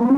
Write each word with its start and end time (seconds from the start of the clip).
Düşündük 0.00 0.10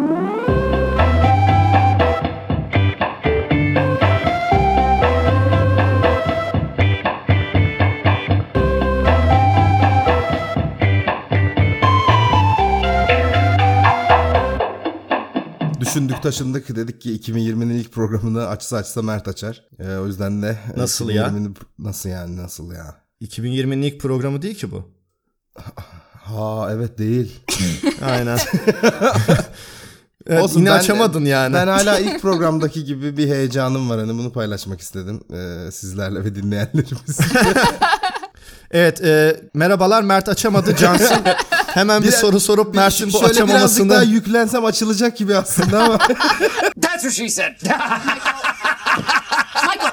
taşındık 16.22 16.76
dedik 16.76 17.00
ki 17.00 17.16
2020'nin 17.16 17.74
ilk 17.74 17.92
programını 17.92 18.46
açsa 18.46 18.76
açsa 18.76 19.02
Mert 19.02 19.28
açar. 19.28 19.68
Ee, 19.78 19.96
o 19.96 20.06
yüzden 20.06 20.42
de 20.42 20.58
Nasıl 20.76 21.10
ya? 21.10 21.26
2020'nin 21.26 21.56
Nasıl 21.78 22.08
yani 22.08 22.36
nasıl 22.36 22.72
ya? 22.72 22.96
2020'nin 23.22 23.82
ilk 23.82 24.00
programı 24.00 24.42
değil 24.42 24.54
ki 24.54 24.70
bu. 24.70 24.90
Ha 26.22 26.68
evet 26.72 26.98
değil. 26.98 27.40
Aynen. 28.04 28.38
evet, 30.26 30.42
Olsun, 30.42 30.58
yine 30.60 30.70
ben- 30.70 30.78
açamadın 30.78 31.24
yani. 31.24 31.54
Ben 31.54 31.66
hala 31.68 31.98
ilk 31.98 32.22
programdaki 32.22 32.84
gibi 32.84 33.16
bir 33.16 33.28
heyecanım 33.28 33.90
var. 33.90 34.00
Hani 34.00 34.18
bunu 34.18 34.32
paylaşmak 34.32 34.80
istedim 34.80 35.20
ee, 35.34 35.70
sizlerle 35.70 36.24
ve 36.24 36.34
dinleyenlerimiz. 36.34 37.18
Evet 38.70 39.04
e, 39.04 39.40
merhabalar 39.54 40.02
Mert 40.02 40.28
açamadı 40.28 40.76
Cansın. 40.76 41.16
Hemen 41.66 42.02
bir, 42.02 42.06
Bir- 42.06 42.12
soru 42.12 42.40
sorup 42.40 42.74
Mert'in 42.74 43.12
bu 43.12 43.18
Şöyle 43.18 43.24
birazcık 43.28 43.48
daha 43.48 43.56
açamamasını 43.58 44.04
yüklensem 44.04 44.64
açılacak 44.64 45.16
gibi 45.16 45.36
aslında 45.36 45.84
ama. 45.84 45.98
That's 46.82 47.02
what 47.02 47.12
she 47.12 47.28
said. 47.28 47.52
Michael. 47.62 49.91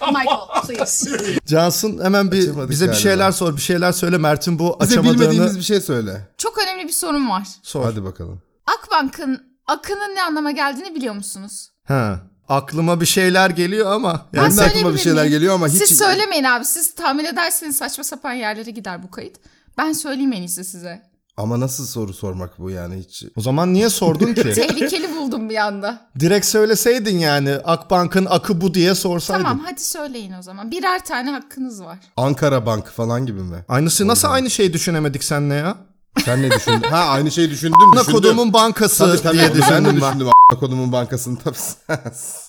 Michael, 0.00 0.62
please. 0.66 1.10
Cansın 1.46 2.04
hemen 2.04 2.32
bir 2.32 2.42
Açamadık 2.42 2.70
bize 2.70 2.84
bir 2.84 2.90
galiba. 2.90 3.02
şeyler 3.02 3.32
sor 3.32 3.56
bir 3.56 3.60
şeyler 3.60 3.92
söyle 3.92 4.18
Mert'in 4.18 4.58
bu 4.58 4.76
Bize 4.80 4.92
açamadığını 4.94 5.20
bilmediğimiz 5.20 5.56
bir 5.58 5.62
şey 5.62 5.80
söyle. 5.80 6.28
Çok 6.38 6.58
önemli 6.58 6.84
bir 6.88 6.92
sorun 6.92 7.28
var. 7.30 7.48
sor. 7.62 7.84
Hadi 7.84 8.04
bakalım. 8.04 8.42
Akbank'ın 8.66 9.42
akının 9.66 10.14
ne 10.14 10.22
anlama 10.22 10.50
geldiğini 10.50 10.94
biliyor 10.94 11.14
musunuz? 11.14 11.70
Ha. 11.88 12.20
Aklıma 12.48 13.00
bir 13.00 13.06
şeyler 13.06 13.50
geliyor 13.50 13.92
ama 13.92 14.26
yani 14.32 14.46
Benim 14.46 14.56
de 14.56 14.62
aklıma 14.62 14.92
bir 14.94 14.98
şeyler 14.98 15.22
miyim? 15.24 15.32
geliyor 15.32 15.54
ama 15.54 15.68
hiç... 15.68 15.74
Siz 15.88 15.98
söylemeyin 15.98 16.44
abi. 16.44 16.64
Siz 16.64 16.94
tahmin 16.94 17.24
ederseniz 17.24 17.76
saçma 17.76 18.04
sapan 18.04 18.32
yerlere 18.32 18.70
gider 18.70 19.02
bu 19.02 19.10
kayıt. 19.10 19.36
Ben 19.78 19.92
söyleyeyim 19.92 20.32
en 20.32 20.42
iyisi 20.42 20.64
size. 20.64 21.02
Ama 21.36 21.60
nasıl 21.60 21.86
soru 21.86 22.12
sormak 22.12 22.58
bu 22.58 22.70
yani 22.70 22.96
hiç... 22.96 23.24
o 23.36 23.40
zaman 23.40 23.74
niye 23.74 23.90
sordun 23.90 24.34
ki? 24.34 24.42
Tehlikeli 24.54 25.16
buldum 25.16 25.50
bir 25.50 25.56
anda. 25.56 26.08
Direkt 26.20 26.46
söyleseydin 26.46 27.18
yani 27.18 27.50
Akbank'ın 27.50 28.26
akı 28.30 28.60
bu 28.60 28.74
diye 28.74 28.94
sorsaydın. 28.94 29.42
Tamam 29.42 29.60
hadi 29.64 29.80
söyleyin 29.80 30.32
o 30.32 30.42
zaman. 30.42 30.70
Birer 30.70 31.04
tane 31.04 31.30
hakkınız 31.30 31.82
var. 31.82 31.98
Ankara 32.16 32.66
Bank 32.66 32.86
falan 32.88 33.26
gibi 33.26 33.42
mi? 33.42 33.64
Aynısı 33.68 34.08
nasıl 34.08 34.28
aynı 34.28 34.50
şeyi 34.50 34.72
düşünemedik 34.72 35.24
seninle 35.24 35.54
ya? 35.54 35.76
Sen 36.24 36.42
ne 36.42 36.50
düşündün? 36.50 36.88
ha 36.90 37.04
aynı 37.04 37.30
şeyi 37.30 37.50
düşündüm. 37.50 37.78
Ana 37.92 38.00
düşündüm. 38.00 38.14
kodumun 38.14 38.52
bankası 38.52 39.04
Tabii 39.04 39.22
tabii 39.22 39.34
diye 39.36 39.44
onu 39.44 39.54
ben 39.70 39.84
de 39.84 39.96
düşündüm 39.96 39.96
düşündüm. 39.96 40.28
Kodumun 40.60 40.92
bankasını 40.92 41.38
tabii. 41.38 41.56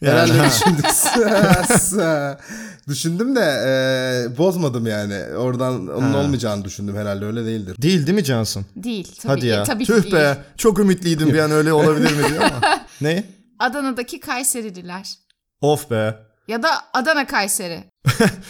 Herhalde 0.00 0.32
ha. 0.38 0.46
düşündük. 0.46 0.84
düşündüm 2.88 3.36
de 3.36 3.40
e, 3.40 4.38
bozmadım 4.38 4.86
yani. 4.86 5.36
Oradan 5.36 5.88
onun 5.88 6.12
Ha. 6.12 6.18
olmayacağını 6.18 6.64
düşündüm 6.64 6.96
herhalde 6.96 7.24
öyle 7.24 7.44
değildir. 7.44 7.76
Değil 7.82 8.06
değil 8.06 8.16
mi 8.18 8.24
Cansın? 8.24 8.66
Değil 8.76 9.12
tabii 9.22 9.30
Hadi 9.32 9.40
ki. 9.40 9.46
ya. 9.46 9.64
Tabii 9.64 9.84
Tüh 9.84 10.02
değil. 10.02 10.14
be. 10.14 10.38
Çok 10.56 10.78
ümitliydim 10.78 11.28
bir 11.28 11.38
an 11.38 11.50
öyle 11.50 11.72
olabilir 11.72 12.12
mi 12.16 12.28
diye 12.28 12.40
ama. 12.40 12.60
ne? 13.00 13.24
Adana'daki 13.58 14.20
Kayserililer. 14.20 15.08
Of 15.60 15.90
be. 15.90 16.14
Ya 16.48 16.62
da 16.62 16.68
Adana 16.92 17.26
Kayseri. 17.26 17.84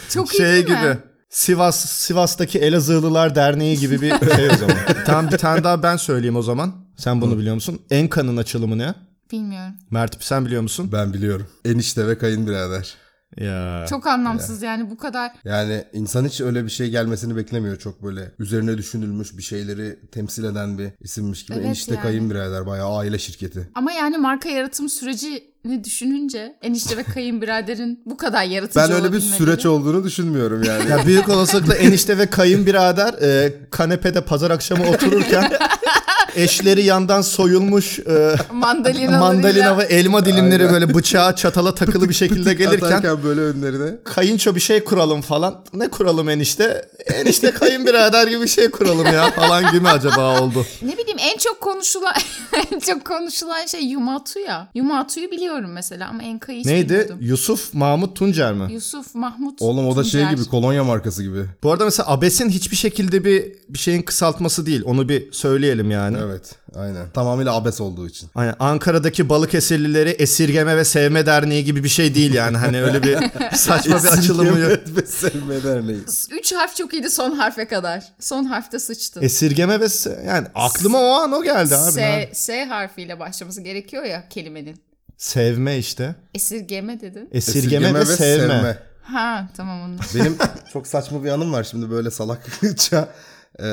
Çok 0.09 0.33
iyi 0.33 0.37
Şey 0.37 0.47
değil 0.51 0.65
gibi. 0.65 0.73
mi? 0.77 0.97
Sivas 1.29 1.85
Sivas'taki 1.89 2.59
Elazığlılar 2.59 3.35
Derneği 3.35 3.79
gibi 3.79 4.01
bir 4.01 4.09
şey 4.35 4.49
o 4.49 4.55
zaman. 4.55 4.77
tamam 5.05 5.31
bir 5.31 5.37
tane 5.37 5.63
daha 5.63 5.83
ben 5.83 5.97
söyleyeyim 5.97 6.35
o 6.35 6.41
zaman. 6.41 6.73
Sen 6.97 7.21
bunu 7.21 7.37
biliyor 7.37 7.55
musun? 7.55 7.81
Enka'nın 7.91 8.37
açılımı 8.37 8.77
ne? 8.77 8.93
Bilmiyorum. 9.31 9.73
Mert 9.91 10.23
sen 10.23 10.45
biliyor 10.45 10.61
musun? 10.61 10.89
Ben 10.91 11.13
biliyorum. 11.13 11.47
Enişte 11.65 12.07
ve 12.07 12.17
kayınbirader. 12.17 12.95
Ya. 13.37 13.85
Çok 13.89 14.07
anlamsız 14.07 14.61
yani 14.61 14.89
bu 14.89 14.97
kadar. 14.97 15.31
Yani 15.45 15.83
insan 15.93 16.25
hiç 16.25 16.41
öyle 16.41 16.65
bir 16.65 16.69
şey 16.69 16.89
gelmesini 16.89 17.35
beklemiyor. 17.35 17.77
Çok 17.77 18.03
böyle 18.03 18.31
üzerine 18.39 18.77
düşünülmüş 18.77 19.37
bir 19.37 19.43
şeyleri 19.43 19.99
temsil 20.11 20.43
eden 20.43 20.77
bir 20.77 20.89
isimmiş 20.99 21.45
gibi. 21.45 21.57
Evet 21.57 21.65
Enişte 21.65 21.93
yani. 21.93 22.03
kayınbirader 22.03 22.65
bayağı 22.65 22.97
aile 22.97 23.19
şirketi. 23.19 23.69
Ama 23.75 23.91
yani 23.91 24.17
marka 24.17 24.49
yaratım 24.49 24.89
sürecini 24.89 25.83
düşününce 25.83 26.55
enişte 26.61 26.97
ve 26.97 27.03
kayınbiraderin 27.03 28.03
bu 28.05 28.17
kadar 28.17 28.43
yaratıcı 28.43 28.79
Ben 28.79 28.91
öyle 28.91 29.13
bir 29.13 29.19
süreç 29.19 29.65
olduğunu 29.65 30.03
düşünmüyorum 30.03 30.63
yani. 30.63 30.89
Ya 30.89 31.05
büyük 31.05 31.29
olasılıkla 31.29 31.75
enişte 31.75 32.17
ve 32.17 32.29
kayınbirader 32.29 33.13
e, 33.21 33.53
kanepede 33.71 34.21
pazar 34.21 34.51
akşamı 34.51 34.89
otururken 34.89 35.51
eşleri 36.35 36.83
yandan 36.83 37.21
soyulmuş 37.21 37.99
e, 37.99 38.35
mandalina 38.53 39.19
mandalina 39.19 39.77
ve 39.77 39.83
elma 39.83 40.25
dilimleri 40.25 40.67
Aynen. 40.67 40.73
böyle 40.81 40.93
bıçağa 40.93 41.35
çatala 41.35 41.75
takılı 41.75 42.09
bir 42.09 42.13
şekilde 42.13 42.53
gelirken 42.63 43.23
böyle 43.23 43.41
önlerine. 43.41 43.95
kayınço 44.03 44.55
bir 44.55 44.59
şey 44.59 44.83
kuralım 44.83 45.21
falan. 45.21 45.55
Ne 45.73 45.87
kuralım 45.87 46.29
enişte? 46.29 46.89
Enişte 47.13 47.51
kayınbirader 47.51 48.27
gibi 48.27 48.41
bir 48.41 48.47
şey 48.47 48.71
kuralım 48.71 49.05
ya 49.05 49.31
falan 49.31 49.71
gibi 49.71 49.87
acaba 49.87 50.41
oldu? 50.41 50.65
Ne 50.81 50.97
bileyim 50.97 51.17
en 51.19 51.37
çok 51.37 51.61
konuşulan 51.61 52.13
en 52.71 52.79
çok 52.79 53.05
konuşulan 53.05 53.65
şey 53.65 53.81
Yumatu 53.85 54.39
ya. 54.39 54.67
Yumatu'yu 54.75 55.31
biliyorum 55.31 55.71
mesela 55.73 56.07
ama 56.09 56.23
Enka'yı 56.23 56.59
hiç 56.59 56.65
Neydi? 56.65 56.89
bilmiyordum. 56.89 57.17
Yusuf 57.21 57.73
Mahmut 57.73 58.15
Tuncer 58.15 58.53
mi? 58.53 58.73
Yusuf 58.73 59.15
Mahmut 59.15 59.61
Oğlum 59.61 59.87
o 59.87 59.95
da 59.95 60.03
şey 60.03 60.21
Tuncer. 60.21 60.37
gibi 60.37 60.45
kolonya 60.49 60.83
markası 60.83 61.23
gibi. 61.23 61.45
Bu 61.63 61.71
arada 61.71 61.85
mesela 61.85 62.09
Abes'in 62.11 62.49
hiçbir 62.49 62.75
şekilde 62.75 63.25
bir 63.25 63.45
bir 63.69 63.79
şeyin 63.79 64.01
kısaltması 64.01 64.65
değil. 64.65 64.81
Onu 64.85 65.09
bir 65.09 65.31
söyleyelim 65.31 65.91
yani. 65.91 66.17
Evet 66.25 66.55
aynen. 66.75 67.09
Tamamıyla 67.09 67.55
abes 67.55 67.81
olduğu 67.81 68.07
için. 68.07 68.29
Aynen. 68.35 68.55
Ankara'daki 68.59 69.29
Balıkesirlileri 69.29 70.09
Esirgeme 70.09 70.77
ve 70.77 70.85
Sevme 70.85 71.25
Derneği 71.25 71.63
gibi 71.65 71.83
bir 71.83 71.89
şey 71.89 72.15
değil 72.15 72.33
yani. 72.33 72.57
Hani 72.57 72.83
öyle 72.83 73.03
bir 73.03 73.17
saçma 73.55 74.03
bir 74.03 74.07
açılımı 74.07 74.59
yok. 74.59 74.71
Esirgeme 74.71 74.95
ve 75.01 75.05
Sevme 75.05 75.63
Derneği. 75.63 75.99
Üç 76.31 76.53
harf 76.53 76.75
çok 76.75 76.93
iyiydi 76.93 77.09
son 77.09 77.31
harfe 77.31 77.67
kadar. 77.67 78.03
Son 78.19 78.43
harfte 78.43 78.79
sıçtın. 78.79 79.21
Esirgeme 79.21 79.79
ve 79.79 79.85
se- 79.85 80.25
yani 80.25 80.47
aklıma 80.55 80.99
o 80.99 81.11
an 81.13 81.31
o 81.31 81.43
geldi 81.43 81.75
abi. 81.75 82.01
ha. 82.01 82.19
S, 82.21 82.29
S 82.33 82.65
harfiyle 82.65 83.19
başlaması 83.19 83.61
gerekiyor 83.61 84.03
ya 84.03 84.29
kelimenin. 84.29 84.81
Sevme 85.17 85.77
işte. 85.77 86.15
Esirgeme 86.33 87.01
dedin. 87.01 87.29
Esirgeme, 87.31 87.99
ve, 87.99 88.05
sevme. 88.05 88.77
Ha 89.03 89.47
tamam 89.57 89.81
onu. 89.81 89.95
Benim 90.15 90.37
çok 90.73 90.87
saçma 90.87 91.23
bir 91.23 91.29
anım 91.29 91.53
var 91.53 91.63
şimdi 91.63 91.89
böyle 91.91 92.11
salakça 92.11 93.09
e, 93.59 93.65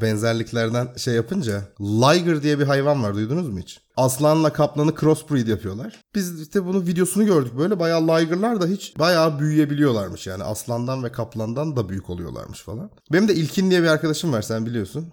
benzerliklerden 0.00 0.88
şey 0.96 1.14
yapınca. 1.14 1.62
Liger 1.80 2.42
diye 2.42 2.58
bir 2.58 2.64
hayvan 2.64 3.02
var 3.02 3.14
duydunuz 3.14 3.48
mu 3.48 3.58
hiç? 3.58 3.80
Aslanla 3.96 4.52
kaplanı 4.52 4.94
crossbreed 5.00 5.46
yapıyorlar. 5.46 6.00
Biz 6.14 6.42
işte 6.42 6.66
bunun 6.66 6.86
videosunu 6.86 7.26
gördük 7.26 7.58
böyle 7.58 7.78
bayağı 7.78 8.02
liger'lar 8.02 8.60
da 8.60 8.66
hiç 8.66 8.98
bayağı 8.98 9.38
büyüyebiliyorlarmış 9.38 10.26
yani. 10.26 10.44
Aslandan 10.44 11.04
ve 11.04 11.12
kaplandan 11.12 11.76
da 11.76 11.88
büyük 11.88 12.10
oluyorlarmış 12.10 12.62
falan. 12.62 12.90
Benim 13.12 13.28
de 13.28 13.34
İlkin 13.34 13.70
diye 13.70 13.82
bir 13.82 13.88
arkadaşım 13.88 14.32
var 14.32 14.42
sen 14.42 14.66
biliyorsun. 14.66 15.12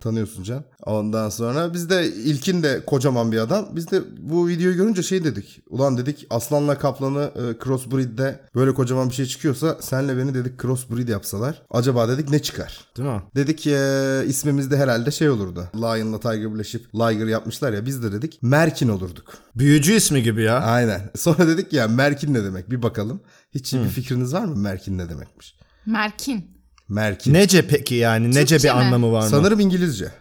Tanıyorsun 0.00 0.42
Can. 0.42 0.64
Ondan 0.86 1.28
sonra 1.28 1.74
biz 1.74 1.90
de 1.90 2.06
İlkin 2.06 2.62
de 2.62 2.84
kocaman 2.86 3.32
bir 3.32 3.38
adam. 3.38 3.68
Biz 3.72 3.90
de 3.90 4.02
bu 4.20 4.48
videoyu 4.48 4.76
görünce 4.76 5.02
şey 5.02 5.24
dedik. 5.24 5.60
Ulan 5.70 5.98
dedik 5.98 6.26
aslanla 6.30 6.78
kaplanı 6.78 7.30
e, 7.34 7.64
crossbreed'de 7.64 8.40
böyle 8.54 8.74
kocaman 8.74 9.08
bir 9.08 9.14
şey 9.14 9.26
çıkıyorsa 9.26 9.76
senle 9.80 10.16
beni 10.16 10.34
dedik 10.34 10.62
crossbreed 10.62 11.08
yapsalar. 11.08 11.62
Acaba 11.70 12.08
dedik 12.08 12.30
ne 12.30 12.42
çıkar? 12.42 12.80
Değil 12.96 13.08
mi? 13.08 13.22
Dedik 13.36 13.66
e, 13.66 14.22
ismimiz 14.26 14.70
de 14.70 14.76
herhalde 14.76 15.10
şey 15.10 15.30
olurdu. 15.30 15.64
Lion'la 15.74 16.20
Tiger 16.20 16.54
birleşip 16.54 16.94
Liger 16.94 17.26
yapmışlar 17.26 17.72
ya 17.72 17.86
biz 17.86 18.02
de 18.02 18.12
dedik 18.12 18.38
Merkin 18.42 18.88
olurduk. 18.88 19.34
Büyücü 19.56 19.92
ismi 19.92 20.22
gibi 20.22 20.42
ya. 20.42 20.60
Aynen. 20.60 21.10
Sonra 21.16 21.48
dedik 21.48 21.72
ya 21.72 21.88
Merkin 21.88 22.34
ne 22.34 22.44
demek 22.44 22.70
bir 22.70 22.82
bakalım. 22.82 23.20
Hiç 23.54 23.74
bir 23.74 23.88
fikriniz 23.88 24.34
var 24.34 24.44
mı 24.44 24.56
Merkin 24.56 24.98
ne 24.98 25.08
demekmiş? 25.08 25.54
Merkin. 25.86 26.57
Merkin. 26.88 27.34
Nece 27.34 27.66
peki 27.66 27.94
yani? 27.94 28.30
Nece 28.30 28.40
Türkçe 28.56 28.68
bir 28.68 28.74
mi? 28.74 28.80
anlamı 28.80 29.12
var 29.12 29.22
mı? 29.22 29.28
Sanırım 29.28 29.60
İngilizce. 29.60 30.12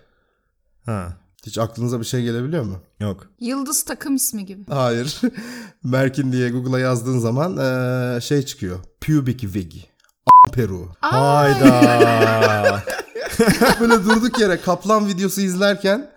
Ha. 0.86 1.18
Hiç 1.46 1.58
aklınıza 1.58 2.00
bir 2.00 2.06
şey 2.06 2.22
gelebiliyor 2.24 2.64
mu? 2.64 2.80
Yok. 3.00 3.28
Yıldız 3.40 3.84
takım 3.84 4.16
ismi 4.16 4.46
gibi. 4.46 4.72
Hayır. 4.72 5.22
Merkin 5.84 6.32
diye 6.32 6.50
Google'a 6.50 6.80
yazdığın 6.80 7.20
zaman 7.20 7.58
eee, 7.58 8.22
şey 8.22 8.42
çıkıyor. 8.42 8.80
Pubic 9.02 9.40
wig. 9.40 9.74
A- 10.26 10.52
Peru. 10.52 10.90
Hayda. 11.02 12.84
Böyle 13.80 13.94
durduk 13.94 14.40
yere 14.40 14.62
kaplan 14.62 15.08
videosu 15.08 15.42
izlerken 15.42 16.12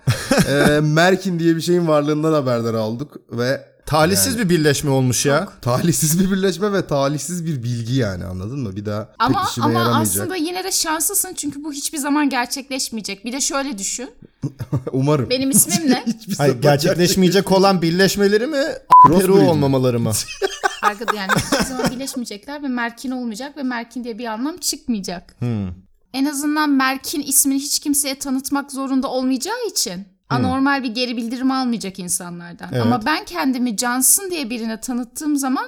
eee, 0.48 0.80
Merkin 0.80 1.38
diye 1.38 1.56
bir 1.56 1.60
şeyin 1.60 1.88
varlığından 1.88 2.32
haberdar 2.32 2.74
aldık 2.74 3.08
ve 3.32 3.69
Talihsiz 3.90 4.38
bir 4.38 4.48
birleşme 4.48 4.90
olmuş 4.90 5.26
ya. 5.26 5.48
talihsiz 5.62 6.20
bir 6.20 6.30
birleşme 6.30 6.72
ve 6.72 6.86
talihsiz 6.86 7.46
bir 7.46 7.62
bilgi 7.62 7.94
yani 7.94 8.24
anladın 8.24 8.58
mı? 8.60 8.76
Bir 8.76 8.86
daha 8.86 9.08
Ama 9.18 9.42
pek 9.42 9.50
işime 9.50 9.66
ama 9.66 9.78
yaramayacak. 9.78 10.22
aslında 10.22 10.36
yine 10.36 10.64
de 10.64 10.72
şanslısın 10.72 11.34
çünkü 11.34 11.64
bu 11.64 11.72
hiçbir 11.72 11.98
zaman 11.98 12.28
gerçekleşmeyecek. 12.28 13.24
Bir 13.24 13.32
de 13.32 13.40
şöyle 13.40 13.78
düşün. 13.78 14.10
Umarım. 14.92 15.30
Benim 15.30 15.50
ismim 15.50 15.90
ne? 15.90 16.04
Hayır, 16.38 16.62
gerçekleşmeyecek 16.62 17.52
olan 17.52 17.82
birleşmeleri 17.82 18.46
mi? 18.46 18.64
Peru 19.06 19.34
olmamaları 19.34 20.00
mı? 20.00 20.12
Arkada 20.82 21.16
yani 21.16 21.30
hiçbir 21.36 21.64
zaman 21.64 21.90
birleşmeyecekler 21.90 22.62
ve 22.62 22.68
Merkin 22.68 23.10
olmayacak 23.10 23.56
ve 23.56 23.62
Merkin 23.62 24.04
diye 24.04 24.18
bir 24.18 24.26
anlam 24.26 24.56
çıkmayacak. 24.56 25.36
Hmm. 25.38 25.68
En 26.14 26.24
azından 26.24 26.70
Merkin 26.70 27.22
ismini 27.22 27.58
hiç 27.58 27.78
kimseye 27.78 28.18
tanıtmak 28.18 28.72
zorunda 28.72 29.08
olmayacağı 29.08 29.66
için 29.70 30.06
Anormal 30.30 30.82
bir 30.82 30.88
geri 30.94 31.16
bildirim 31.16 31.50
almayacak 31.50 31.98
insanlardan. 31.98 32.68
Evet. 32.72 32.82
Ama 32.82 33.06
ben 33.06 33.24
kendimi 33.24 33.76
Johnson 33.76 34.30
diye 34.30 34.50
birine 34.50 34.80
tanıttığım 34.80 35.36
zaman 35.36 35.64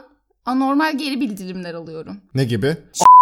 anormal 0.46 0.98
geri 0.98 1.20
bildirimler 1.20 1.74
alıyorum. 1.74 2.16
Ne 2.34 2.44
gibi? 2.44 2.76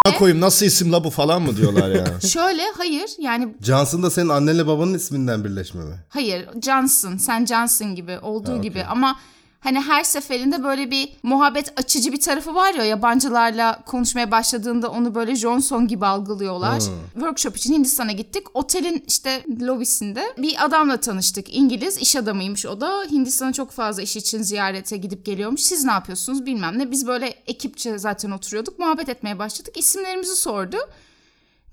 A**ına 0.07 0.15
koyayım 0.19 0.41
nasıl 0.41 0.67
isim 0.67 0.93
la 0.93 1.05
bu 1.05 1.11
falan 1.11 1.43
mı 1.43 1.57
diyorlar 1.57 1.89
ya? 1.91 2.21
Şöyle 2.29 2.63
hayır 2.77 3.11
yani 3.19 3.55
Johnson 3.63 4.03
da 4.03 4.11
senin 4.11 4.29
annenle 4.29 4.67
babanın 4.67 4.95
isminden 4.95 5.45
birleşme 5.45 5.85
mi? 5.85 5.95
hayır 6.09 6.49
Johnson 6.63 7.17
sen 7.17 7.47
Johnson 7.47 7.95
gibi 7.95 8.19
olduğu 8.19 8.53
Ha, 8.53 8.57
gibi 8.57 8.79
okey. 8.79 8.91
ama 8.91 9.17
hani 9.61 9.81
her 9.81 10.05
seferinde 10.05 10.65
böyle 10.65 10.91
bir 10.91 11.13
muhabbet 11.23 11.73
açıcı 11.77 12.13
bir 12.13 12.21
tarafı 12.21 12.55
var 12.55 12.75
ya 12.75 12.85
yabancılarla 12.85 13.83
konuşmaya 13.87 14.31
başladığında 14.31 14.91
onu 14.91 15.15
böyle 15.15 15.37
Johnson 15.37 15.89
gibi 15.89 16.07
algılıyorlar. 16.07 16.83
Workshop 17.13 17.57
için 17.57 17.75
Hindistan'a 17.75 18.13
gittik. 18.13 18.47
Otelin 18.55 19.05
işte 19.07 19.45
lobisinde 19.61 20.35
bir 20.39 20.65
adamla 20.65 20.97
tanıştık. 20.97 21.55
İngiliz 21.57 21.99
iş 21.99 22.17
adamıymış 22.17 22.67
o 22.67 22.81
da. 22.81 23.05
Hindistan'a 23.11 23.53
çok 23.53 23.71
fazla 23.71 24.03
iş 24.03 24.17
için 24.17 24.43
ziyarete 24.43 24.97
gidip 24.97 25.27
geliyormuş. 25.27 25.61
Siz 25.61 25.85
ne 25.85 25.93
yapıyorsunuz 25.93 26.47
bilmem 26.47 26.79
ne. 26.79 26.91
Biz 26.91 27.07
böyle 27.07 27.27
ekipçe 27.47 27.99
zaten 27.99 28.31
oturuyorduk. 28.31 28.79
Muhabbet 28.79 29.09
etmeye 29.09 29.39
başladık. 29.39 29.77
İsimlerimizi 29.77 30.37
sordu. 30.37 30.77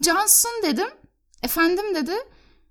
Johnson 0.02 0.52
dedim. 0.64 0.88
Efendim 1.44 1.96
dedi. 1.96 2.12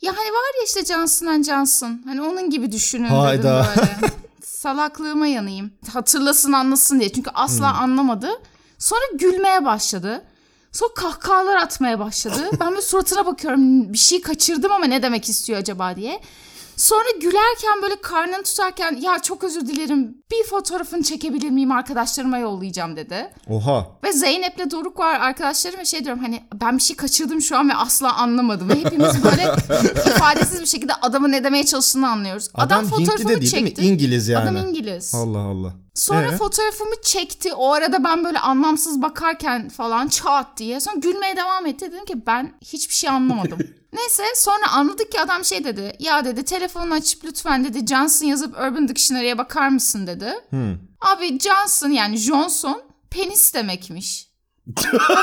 Ya 0.02 0.12
hani 0.12 0.28
var 0.28 0.60
ya 0.60 0.64
işte 0.66 0.84
Johnson 0.84 1.42
Johnson. 1.42 2.02
Hani 2.04 2.22
onun 2.22 2.50
gibi 2.50 2.72
düşünün 2.72 3.08
Hayda. 3.08 3.66
dedim 3.76 3.84
böyle. 4.00 4.12
Salaklığıma 4.46 5.26
yanayım. 5.26 5.70
Hatırlasın 5.92 6.52
anlasın 6.52 7.00
diye. 7.00 7.12
Çünkü 7.12 7.30
asla 7.34 7.74
anlamadı. 7.74 8.28
Sonra 8.78 9.00
gülmeye 9.14 9.64
başladı. 9.64 10.24
Sonra 10.72 10.94
kahkahalar 10.94 11.56
atmaya 11.56 11.98
başladı. 11.98 12.50
Ben 12.60 12.70
böyle 12.70 12.82
suratına 12.82 13.26
bakıyorum. 13.26 13.92
Bir 13.92 13.98
şey 13.98 14.20
kaçırdım 14.22 14.72
ama 14.72 14.86
ne 14.86 15.02
demek 15.02 15.28
istiyor 15.28 15.58
acaba 15.58 15.96
diye. 15.96 16.20
Sonra 16.76 17.10
gülerken 17.20 17.82
böyle 17.82 18.00
karnını 18.00 18.42
tutarken 18.42 18.96
ya 18.96 19.18
çok 19.18 19.44
özür 19.44 19.66
dilerim 19.66 20.16
bir 20.30 20.44
fotoğrafını 20.50 21.02
çekebilir 21.02 21.50
miyim 21.50 21.72
arkadaşlarıma 21.72 22.38
yollayacağım 22.38 22.96
dedi. 22.96 23.30
Oha. 23.48 23.86
Ve 24.04 24.12
Zeynep'le 24.12 24.70
Doruk 24.70 24.98
var 24.98 25.20
arkadaşlarım 25.20 25.78
ve 25.80 25.84
şey 25.84 26.04
diyorum 26.04 26.22
hani 26.22 26.42
ben 26.54 26.76
bir 26.78 26.82
şey 26.82 26.96
kaçırdım 26.96 27.40
şu 27.42 27.58
an 27.58 27.68
ve 27.68 27.74
asla 27.74 28.16
anlamadım. 28.16 28.68
Ve 28.68 28.74
hepimiz 28.74 29.24
böyle 29.24 29.54
ifadesiz 30.06 30.60
bir 30.60 30.66
şekilde 30.66 30.94
adamın 30.94 31.32
ne 31.32 31.44
demeye 31.44 31.64
çalıştığını 31.64 32.08
anlıyoruz. 32.08 32.48
Adam, 32.54 32.66
Adam 32.78 32.84
Hintli 32.84 33.04
fotoğrafımı 33.04 33.28
de 33.28 33.40
değil 33.40 33.52
değil 33.52 33.62
mi? 33.62 33.68
çekti. 33.68 33.82
İngiliz 33.82 34.28
yani. 34.28 34.50
Adam 34.50 34.68
İngiliz. 34.68 35.14
Allah 35.14 35.38
Allah. 35.38 35.85
Sonra 35.96 36.32
Ee? 36.32 36.36
fotoğrafımı 36.36 36.94
çekti. 37.02 37.54
O 37.54 37.72
arada 37.72 38.04
ben 38.04 38.24
böyle 38.24 38.38
anlamsız 38.38 39.02
bakarken 39.02 39.68
falan 39.68 40.08
çat 40.08 40.46
diye. 40.56 40.80
Sonra 40.80 40.96
gülmeye 40.96 41.36
devam 41.36 41.66
etti. 41.66 41.92
Dedim 41.92 42.04
ki 42.04 42.26
ben 42.26 42.54
hiçbir 42.64 42.94
şey 42.94 43.10
anlamadım. 43.10 43.58
Neyse 43.92 44.22
sonra 44.36 44.70
anladık 44.72 45.12
ki 45.12 45.20
adam 45.20 45.44
şey 45.44 45.64
dedi. 45.64 45.96
Ya 45.98 46.24
dedi 46.24 46.44
telefonunu 46.44 46.94
açıp 46.94 47.24
lütfen 47.24 47.64
dedi 47.64 47.86
Johnson 47.86 48.26
yazıp 48.26 48.54
Urban 48.58 48.88
Dictionary'e 48.88 49.38
bakar 49.38 49.68
mısın 49.68 50.06
dedi. 50.06 50.32
Hmm. 50.50 50.74
Abi 51.00 51.38
Johnson 51.38 51.90
yani 51.90 52.16
Johnson 52.16 52.82
penis 53.10 53.54
demekmiş. 53.54 54.26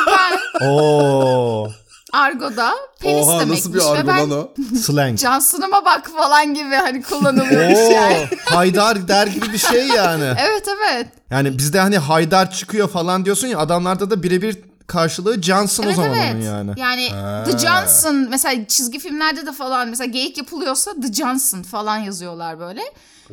Ben 0.07 0.67
Oo. 0.67 1.71
Argoda 2.13 2.74
penis 3.00 3.27
Oha 3.27 3.39
demekmiş. 3.39 3.60
nasıl 3.60 3.74
bir 3.74 3.92
argo 3.92 4.07
ben 4.07 4.18
lan 4.18 4.31
o? 4.31 4.51
Slang. 4.77 5.18
Johnson'ıma 5.18 5.86
bak 5.86 6.10
falan 6.18 6.54
gibi 6.54 6.75
hani 6.75 7.01
kullanılıyormuş 7.01 7.80
Oo. 7.80 7.92
yani. 7.92 8.27
Haydar 8.45 9.07
der 9.07 9.27
gibi 9.27 9.54
bir 9.54 9.57
şey 9.57 9.88
yani. 9.88 10.24
Evet 10.39 10.68
evet. 10.68 11.07
Yani 11.30 11.57
bizde 11.57 11.80
hani 11.80 11.98
Haydar 11.98 12.51
çıkıyor 12.51 12.89
falan 12.89 13.25
diyorsun 13.25 13.48
ya 13.48 13.57
adamlarda 13.60 14.10
da 14.10 14.24
birebir 14.24 14.57
karşılığı 14.88 15.42
Johnson 15.42 15.83
o 15.83 15.88
Evet 15.88 15.95
zaman 15.95 16.13
evet. 16.19 16.33
onun 16.33 16.42
yani. 16.42 16.71
Yani 16.77 17.10
Ha. 17.10 17.44
The 17.45 17.57
Johnson 17.57 18.16
mesela 18.30 18.68
çizgi 18.68 19.00
filmlerde 19.00 19.45
de 19.45 19.51
falan 19.51 19.88
mesela 19.89 20.07
geyik 20.12 20.38
yapılıyorsa 20.38 20.92
The 21.01 21.13
Johnson 21.13 21.63
falan 21.63 21.98
yazıyorlar 21.98 22.59
böyle. 22.59 22.81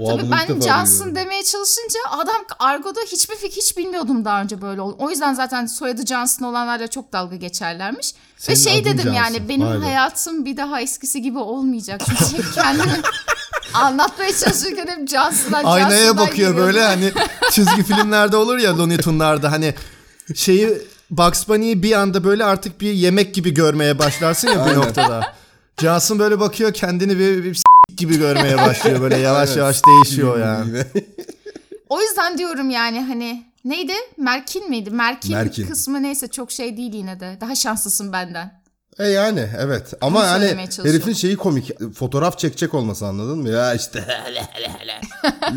Oha, 0.00 0.16
Tabii 0.16 0.30
ben 0.30 0.46
Johnson 0.46 0.98
duyuyorum. 0.98 1.14
demeye 1.14 1.42
çalışınca 1.44 2.00
adam 2.10 2.36
argoda 2.58 3.00
hiçbir 3.06 3.36
fikir 3.36 3.56
hiç 3.62 3.76
bilmiyordum 3.76 4.24
daha 4.24 4.42
önce 4.42 4.62
böyle 4.62 4.80
olduğunu. 4.80 4.96
O 5.06 5.10
yüzden 5.10 5.34
zaten 5.34 5.66
soyadı 5.66 6.06
Johnson 6.06 6.46
olanlarla 6.46 6.86
çok 6.88 7.12
dalga 7.12 7.36
geçerlermiş. 7.36 8.14
Senin 8.38 8.56
Ve 8.56 8.60
şey 8.60 8.84
dedim 8.84 8.96
Johnson. 8.98 9.12
yani 9.14 9.48
benim 9.48 9.66
be. 9.82 9.84
hayatım 9.84 10.44
bir 10.44 10.56
daha 10.56 10.80
eskisi 10.80 11.22
gibi 11.22 11.38
olmayacak. 11.38 12.00
Çünkü 12.30 12.50
kendimi 12.54 13.00
anlatmaya 13.74 14.32
çalışırken 14.32 14.86
hep 14.86 15.08
Johnson'dan 15.08 15.64
Aynaya 15.64 15.90
Johnson'dan 15.98 16.16
bakıyor 16.28 16.50
giriyordum. 16.50 16.66
böyle 16.66 16.84
hani 16.86 17.12
çizgi 17.50 17.82
filmlerde 17.82 18.36
olur 18.36 18.58
ya 18.58 18.78
Looney 18.78 18.96
Tunes'larda 18.96 19.52
hani 19.52 19.74
şeyi 20.34 20.78
Bugs 21.10 21.48
Bunny'yi 21.48 21.82
bir 21.82 21.92
anda 21.92 22.24
böyle 22.24 22.44
artık 22.44 22.80
bir 22.80 22.92
yemek 22.92 23.34
gibi 23.34 23.54
görmeye 23.54 23.98
başlarsın 23.98 24.48
ya 24.48 24.66
bir 24.66 24.74
noktada. 24.74 25.34
Johnson 25.80 26.18
böyle 26.18 26.40
bakıyor 26.40 26.72
kendini 26.72 27.18
bir, 27.18 27.44
bir 27.44 27.54
s- 27.54 27.62
gibi 27.98 28.18
görmeye 28.18 28.56
başlıyor 28.66 29.00
böyle 29.00 29.16
yavaş 29.16 29.48
Evet. 29.48 29.58
yavaş 29.58 29.82
değişiyor 29.86 30.40
yani. 30.40 30.84
O 31.88 32.00
yüzden 32.02 32.38
diyorum 32.38 32.70
yani 32.70 33.00
hani 33.00 33.44
neydi? 33.64 33.92
Merkin 34.16 34.70
miydi? 34.70 34.90
Merkin, 34.90 35.32
Merkin. 35.32 35.66
kısmı 35.66 36.02
neyse 36.02 36.28
çok 36.28 36.52
şey 36.52 36.76
değil 36.76 36.94
yine 36.94 37.20
de. 37.20 37.38
Daha 37.40 37.54
şanslısın 37.54 38.12
benden. 38.12 38.59
E 39.00 39.08
yani 39.08 39.48
evet 39.58 39.94
ama 40.00 40.28
hani 40.28 40.48
çalışıyorum. 40.48 40.92
herifin 40.92 41.12
şeyi 41.12 41.36
komik 41.36 41.94
fotoğraf 41.94 42.38
çekecek 42.38 42.74
olması 42.74 43.06
anladın 43.06 43.38
mı 43.38 43.48
ya 43.48 43.74
işte 43.74 44.04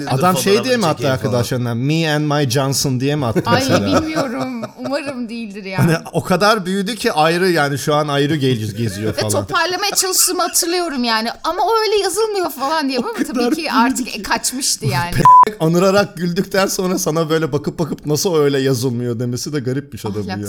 Adam 0.10 0.38
şey 0.38 0.64
diye 0.64 0.78
mi 0.78 0.86
attı 0.86 1.12
arkadaşlarına 1.12 1.76
Me 1.76 2.12
and 2.12 2.26
my 2.32 2.50
Johnson 2.50 3.00
diye 3.00 3.16
mi 3.16 3.26
attı 3.26 3.44
Ay 3.46 3.70
bilmiyorum. 3.70 4.62
Umarım 4.78 5.30
değildir 5.30 5.64
ya. 5.64 5.80
Hani 5.80 5.98
o 6.14 6.24
kadar 6.24 6.66
büyüdü 6.66 6.96
ki 6.96 7.12
ayrı 7.12 7.50
yani 7.50 7.78
şu 7.80 7.96
an 7.96 8.08
ayrı 8.08 8.36
gez- 8.36 8.76
geziyor 8.76 9.18
Ve 9.18 9.22
falan. 9.22 9.32
toparlamaya 9.32 9.92
çalıştığımı 9.96 10.42
hatırlıyorum 10.42 11.04
yani. 11.04 11.30
Ama 11.44 11.64
o 11.64 11.72
öyle 11.86 12.04
yazılmıyor 12.04 12.52
falan 12.52 12.90
diye. 12.90 13.00
Ama 13.00 13.14
tabii 13.14 13.56
ki 13.56 13.72
artık 13.72 14.18
e, 14.18 14.24
kaçmıştı 14.24 14.86
yani. 14.86 15.14
Anırarak 15.60 16.18
güldükten 16.18 16.68
sonra 16.68 17.00
sana 17.00 17.30
böyle 17.30 17.52
bakıp 17.52 17.80
bakıp 17.80 18.06
nasıl 18.06 18.36
öyle 18.36 18.60
yazılmıyor 18.60 19.20
demesi 19.20 19.54
de 19.54 19.60
garipmiş 19.60 20.06
adamın 20.06 20.28
yani. 20.28 20.46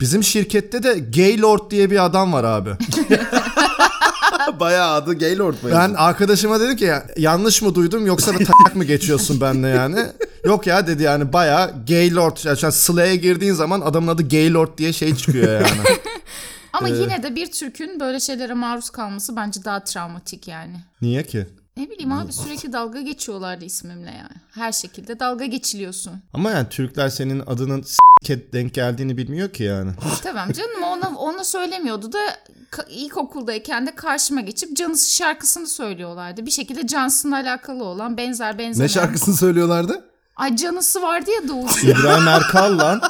Bizim 0.00 0.22
şirkette 0.24 0.82
de 0.82 0.98
Gaylord 1.16 1.70
diye 1.70 1.90
bir 1.90 2.04
adam 2.04 2.32
var 2.32 2.44
abi. 2.44 2.70
Bayağı 4.60 4.92
adı 4.94 5.18
Gaylord 5.18 5.54
mu? 5.54 5.70
Ben 5.72 5.94
arkadaşıma 5.94 6.60
dedim 6.60 6.76
ki 6.76 6.84
ya, 6.84 7.06
yanlış 7.16 7.62
mı 7.62 7.74
duydum 7.74 8.06
yoksa 8.06 8.38
bir 8.38 8.44
tak 8.46 8.76
mı 8.76 8.84
geçiyorsun 8.84 9.40
benimle 9.40 9.68
yani? 9.68 10.06
Yok 10.44 10.66
ya 10.66 10.86
dedi 10.86 11.02
yani 11.02 11.32
bayağı 11.32 11.86
Gaylord. 11.88 12.36
Yani 12.44 12.58
şu 12.58 12.66
an 12.66 12.70
Slay'e 12.70 13.16
girdiğin 13.16 13.52
zaman 13.52 13.80
adamın 13.80 14.08
adı 14.08 14.28
Gaylord 14.28 14.78
diye 14.78 14.92
şey 14.92 15.14
çıkıyor 15.16 15.52
yani. 15.54 15.66
Ama 16.72 16.88
Ee, 16.88 16.92
yine 16.92 17.22
de 17.22 17.34
bir 17.34 17.52
Türk'ün 17.52 18.00
böyle 18.00 18.20
şeylere 18.20 18.54
maruz 18.54 18.90
kalması 18.90 19.36
bence 19.36 19.64
daha 19.64 19.84
travmatik 19.84 20.48
yani. 20.48 20.76
Niye 21.02 21.22
ki? 21.22 21.46
Ne 21.76 21.90
bileyim 21.90 22.12
abi 22.12 22.32
sürekli 22.32 22.72
dalga 22.72 23.00
geçiyorlardı 23.00 23.64
ismimle 23.64 24.10
yani. 24.10 24.36
Her 24.50 24.72
şekilde 24.72 25.20
dalga 25.20 25.44
geçiliyorsun. 25.44 26.12
Ama 26.32 26.50
yani 26.50 26.68
Türkler 26.68 27.08
senin 27.08 27.42
adının 27.46 27.82
s**ke 27.82 28.52
denk 28.52 28.74
geldiğini 28.74 29.16
bilmiyor 29.16 29.52
ki 29.52 29.62
yani. 29.62 29.90
Tamam 30.22 30.52
canım 30.52 30.82
ona 30.82 31.18
ona 31.18 31.44
söylemiyordu 31.44 32.12
da 32.12 32.18
ilkokuldayken 32.88 33.86
de 33.86 33.94
karşıma 33.94 34.40
geçip 34.40 34.76
Canısı 34.76 35.10
şarkısını 35.14 35.66
söylüyorlardı. 35.66 36.46
Bir 36.46 36.50
şekilde 36.50 36.88
Johnson'la 36.88 37.36
alakalı 37.36 37.84
olan 37.84 38.16
benzer 38.16 38.58
benzer. 38.58 38.84
Ne 38.84 38.88
şarkısını 38.88 39.36
söylüyorlardı? 39.36 40.04
Ay 40.42 40.56
Canısı 40.56 41.02
vardı 41.02 41.30
ya 41.30 41.48
Doğuş. 41.48 41.84
İbrahim 41.84 42.28
Erkal 42.28 42.78
lan. 42.78 43.00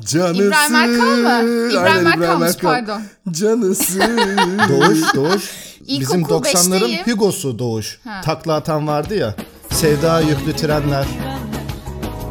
Canısı. 0.00 0.42
İbrahim 0.42 0.74
Erkal 0.74 1.16
mı? 1.16 1.68
İbrahim 1.70 2.06
Aynen, 2.06 2.06
Erkal'mış 2.22 2.48
Erkal. 2.48 2.70
pardon. 2.70 3.02
Canısı. 3.30 3.98
Doğuş, 4.68 5.14
Doğuş. 5.14 5.50
Bizim 5.88 6.20
İlkokul 6.20 6.44
90'ların 6.46 6.72
beşteyim. 6.72 7.06
Hugo'su 7.06 7.58
Doğuş. 7.58 7.98
Ha. 8.04 8.20
Takla 8.24 8.54
atan 8.54 8.86
vardı 8.86 9.14
ya. 9.14 9.34
Sevda 9.70 10.20
yüklü 10.20 10.56
trenler. 10.56 11.06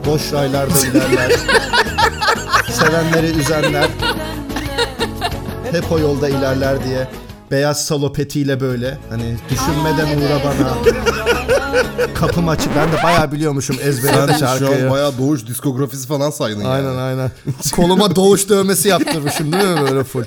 Boş 0.06 0.34
raylarda 0.34 0.74
ilerler. 0.94 1.32
Sevenleri 2.72 3.40
üzenler. 3.40 3.88
Hep 5.72 5.92
o 5.92 6.00
yolda 6.00 6.30
ilerler 6.30 6.84
diye. 6.84 7.08
Beyaz 7.52 7.86
salopetiyle 7.86 8.60
böyle. 8.60 8.98
Hani 9.10 9.38
düşünmeden 9.50 10.06
Aa, 10.06 10.18
uğra 10.18 10.44
bana. 10.44 10.78
Kapım 12.16 12.50
açık. 12.50 12.76
Ben 12.76 12.92
de 12.92 13.04
bayağı 13.04 13.32
biliyormuşum 13.32 13.78
ezberinde 13.82 14.28
Sen 14.32 14.38
şu 14.38 14.48
an 14.50 14.58
şarkıyı. 14.58 14.90
bayağı 14.90 15.18
doğuş 15.18 15.48
diskografisi 15.48 16.08
falan 16.08 16.30
saydın 16.30 16.66
Aynen 16.66 16.88
yani. 16.88 17.00
aynen. 17.00 17.32
Koluma 17.76 18.16
doğuş 18.16 18.50
dövmesi 18.50 18.88
yaptırmışım 18.88 19.52
değil 19.52 19.64
mi 19.68 19.82
böyle 19.82 20.04
full? 20.04 20.24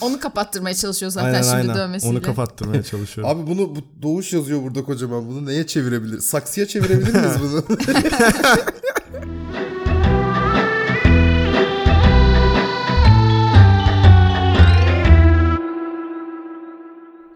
Onu 0.00 0.20
kapattırmaya 0.20 0.74
çalışıyor 0.74 1.12
zaten 1.12 1.26
Aynen 1.26 1.42
şimdi 1.42 1.54
aynen. 1.54 1.74
dövmesiyle. 1.76 2.12
Onu 2.18 2.22
kapattırmaya 2.22 2.82
çalışıyorum. 2.82 3.36
Abi 3.40 3.46
bunu 3.50 3.76
bu 3.76 4.02
doğuş 4.02 4.32
yazıyor 4.32 4.62
burada 4.62 4.84
kocaman. 4.84 5.28
Bunu 5.28 5.46
neye 5.46 5.66
çevirebilir? 5.66 6.20
Saksıya 6.20 6.66
çevirebilir 6.66 7.14
miyiz 7.14 7.36
bunu? 7.42 7.64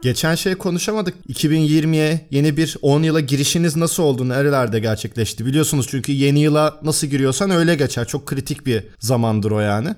Geçen 0.03 0.35
şey 0.35 0.55
konuşamadık. 0.55 1.15
2020'ye 1.29 2.27
yeni 2.31 2.57
bir 2.57 2.77
10 2.83 3.03
yıla 3.03 3.21
girişiniz 3.21 3.77
nasıl 3.77 4.03
oldu? 4.03 4.29
Nerelerde 4.29 4.81
gerçekleşti? 4.81 5.47
Biliyorsunuz 5.47 5.87
çünkü 5.91 6.13
yeni 6.13 6.41
yıla 6.41 6.81
nasıl 6.83 7.07
giriyorsan 7.07 7.51
öyle 7.51 7.75
geçer. 7.75 8.07
Çok 8.07 8.27
kritik 8.27 8.67
bir 8.67 8.85
zamandır 8.99 9.51
o 9.51 9.61
yani. 9.61 9.95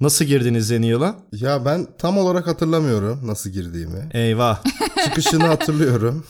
Nasıl 0.00 0.24
girdiniz 0.24 0.70
yeni 0.70 0.86
yıla? 0.86 1.16
Ya 1.32 1.64
ben 1.64 1.86
tam 1.98 2.18
olarak 2.18 2.46
hatırlamıyorum 2.46 3.20
nasıl 3.26 3.50
girdiğimi. 3.50 4.08
Eyvah. 4.12 4.62
Çıkışını 5.04 5.46
hatırlıyorum. 5.46 6.24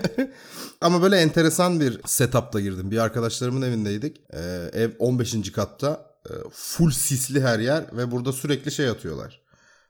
Ama 0.80 1.02
böyle 1.02 1.16
enteresan 1.16 1.80
bir 1.80 2.00
setup'ta 2.06 2.60
girdim. 2.60 2.90
Bir 2.90 2.98
arkadaşlarımın 2.98 3.62
evindeydik. 3.62 4.16
Ee, 4.32 4.70
ev 4.72 4.90
15. 4.98 5.52
katta. 5.52 6.06
Ee, 6.30 6.32
full 6.52 6.90
sisli 6.90 7.42
her 7.42 7.58
yer 7.58 7.84
ve 7.92 8.10
burada 8.10 8.32
sürekli 8.32 8.72
şey 8.72 8.88
atıyorlar. 8.88 9.40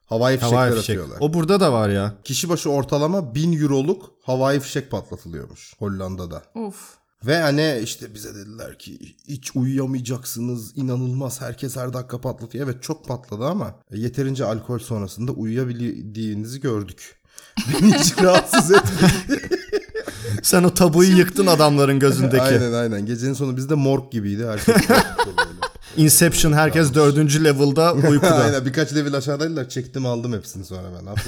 Havai 0.06 0.36
fişekler 0.36 0.56
Havai 0.56 0.70
fişek. 0.70 0.82
atıyorlar. 0.98 1.16
O 1.20 1.32
burada 1.34 1.60
da 1.60 1.72
var 1.72 1.88
ya. 1.88 2.14
Kişi 2.24 2.48
başı 2.48 2.70
ortalama 2.70 3.34
1000 3.34 3.62
euroluk 3.62 4.10
havai 4.22 4.60
fişek 4.60 4.90
patlatılıyormuş 4.90 5.74
Hollanda'da. 5.78 6.42
Of. 6.54 6.94
Ve 7.26 7.38
hani 7.40 7.80
işte 7.82 8.14
bize 8.14 8.34
dediler 8.34 8.78
ki 8.78 8.98
hiç 9.28 9.56
uyuyamayacaksınız 9.56 10.76
inanılmaz 10.78 11.40
herkes 11.40 11.76
her 11.76 11.92
dakika 11.92 12.20
patlatıyor. 12.20 12.64
Evet 12.64 12.82
çok 12.82 13.08
patladı 13.08 13.44
ama 13.46 13.74
yeterince 13.92 14.44
alkol 14.44 14.78
sonrasında 14.78 15.32
uyuyabildiğinizi 15.32 16.60
gördük. 16.60 17.20
Beni 17.82 17.94
hiç 17.94 18.22
rahatsız 18.22 18.70
etmedi. 18.70 19.48
Sen 20.42 20.64
o 20.64 20.74
tabuyu 20.74 21.16
yıktın 21.18 21.46
adamların 21.46 21.98
gözündeki. 21.98 22.42
aynen 22.42 22.72
aynen. 22.72 23.06
Gecenin 23.06 23.32
sonu 23.34 23.56
bizde 23.56 23.74
morg 23.74 24.12
gibiydi. 24.12 24.46
Herkes 24.46 24.88
böyle. 25.26 25.65
Inception 25.96 26.52
herkes 26.52 26.94
dördüncü 26.94 27.44
level'da 27.44 27.92
uykuda. 28.10 28.34
aynen 28.44 28.66
birkaç 28.66 28.94
level 28.94 29.14
aşağıdaydılar. 29.14 29.68
Çektim 29.68 30.06
aldım 30.06 30.32
hepsini 30.32 30.64
sonra 30.64 30.82
ben. 30.82 31.06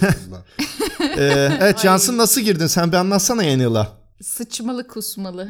Ee, 1.18 1.50
evet 1.60 1.78
Cansın 1.78 2.18
nasıl 2.18 2.40
girdin? 2.40 2.66
Sen 2.66 2.92
bir 2.92 2.96
anlatsana 2.96 3.42
yeni 3.42 3.62
yıla. 3.62 3.92
Sıçmalı 4.22 4.86
kusmalı. 4.88 5.48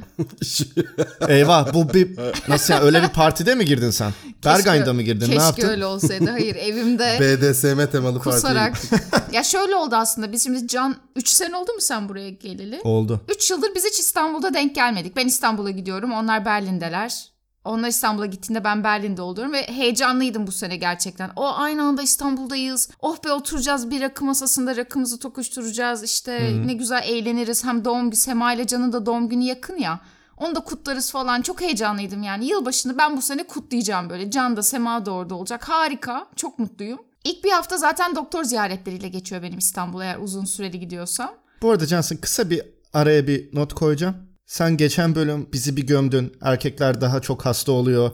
Eyvah 1.28 1.74
bu 1.74 1.94
bir 1.94 2.18
nasıl 2.48 2.74
yani 2.74 2.84
öyle 2.84 3.02
bir 3.02 3.08
partide 3.08 3.54
mi 3.54 3.64
girdin 3.64 3.90
sen? 3.90 4.12
Berghain'da 4.44 4.92
mı 4.92 5.02
girdin? 5.02 5.26
Keşke 5.26 5.38
ne 5.38 5.42
yaptın? 5.42 5.68
öyle 5.68 5.86
olsaydı. 5.86 6.30
Hayır 6.30 6.56
evimde 6.56 7.18
BDSM 7.20 7.90
temalı 7.92 8.18
kusarak. 8.18 8.82
gittik. 8.82 9.00
ya 9.32 9.42
şöyle 9.44 9.74
oldu 9.76 9.94
aslında. 9.96 10.32
Biz 10.32 10.44
şimdi 10.44 10.68
Can 10.68 10.96
3 11.16 11.28
sene 11.28 11.56
oldu 11.56 11.72
mu 11.72 11.80
sen 11.80 12.08
buraya 12.08 12.30
geleli? 12.30 12.80
Oldu. 12.84 13.20
3 13.34 13.50
yıldır 13.50 13.74
biz 13.74 13.84
hiç 13.84 13.98
İstanbul'da 13.98 14.54
denk 14.54 14.74
gelmedik. 14.74 15.16
Ben 15.16 15.26
İstanbul'a 15.26 15.70
gidiyorum. 15.70 16.12
Onlar 16.12 16.44
Berlin'deler. 16.44 17.28
Onlar 17.64 17.88
İstanbul'a 17.88 18.26
gittiğinde 18.26 18.64
ben 18.64 18.84
Berlin'de 18.84 19.22
oluyorum 19.22 19.52
ve 19.52 19.62
heyecanlıydım 19.62 20.46
bu 20.46 20.52
sene 20.52 20.76
gerçekten. 20.76 21.30
O 21.36 21.54
aynı 21.54 21.82
anda 21.82 22.02
İstanbul'dayız. 22.02 22.90
Oh 23.00 23.24
be 23.24 23.32
oturacağız 23.32 23.90
bir 23.90 24.00
rakı 24.00 24.24
masasında 24.24 24.76
rakımızı 24.76 25.18
tokuşturacağız. 25.18 26.02
İşte 26.02 26.52
ne 26.66 26.72
güzel 26.72 27.02
eğleniriz. 27.06 27.64
Hem 27.64 27.84
doğum 27.84 28.02
günü 28.02 28.16
Sema 28.16 28.52
ile 28.52 28.66
Can'ın 28.66 28.92
da 28.92 29.06
doğum 29.06 29.28
günü 29.28 29.44
yakın 29.44 29.76
ya. 29.76 30.00
Onu 30.36 30.54
da 30.54 30.60
kutlarız 30.60 31.10
falan. 31.10 31.42
Çok 31.42 31.60
heyecanlıydım 31.60 32.22
yani. 32.22 32.46
Yılbaşını 32.46 32.98
ben 32.98 33.16
bu 33.16 33.22
sene 33.22 33.46
kutlayacağım 33.46 34.10
böyle. 34.10 34.30
Can 34.30 34.56
da 34.56 34.62
Sema 34.62 35.06
da 35.06 35.10
orada 35.12 35.34
olacak. 35.34 35.68
Harika. 35.68 36.26
Çok 36.36 36.58
mutluyum. 36.58 36.98
İlk 37.24 37.44
bir 37.44 37.50
hafta 37.50 37.76
zaten 37.76 38.16
doktor 38.16 38.44
ziyaretleriyle 38.44 39.08
geçiyor 39.08 39.42
benim 39.42 39.58
İstanbul'a 39.58 40.04
eğer 40.04 40.18
uzun 40.18 40.44
süreli 40.44 40.80
gidiyorsam. 40.80 41.34
Bu 41.62 41.70
arada 41.70 41.86
Cansın 41.86 42.16
kısa 42.16 42.50
bir 42.50 42.62
araya 42.92 43.26
bir 43.26 43.56
not 43.56 43.74
koyacağım. 43.74 44.27
Sen 44.48 44.76
geçen 44.76 45.14
bölüm 45.14 45.48
bizi 45.52 45.76
bir 45.76 45.86
gömdün. 45.86 46.32
Erkekler 46.42 47.00
daha 47.00 47.20
çok 47.20 47.46
hasta 47.46 47.72
oluyor. 47.72 48.10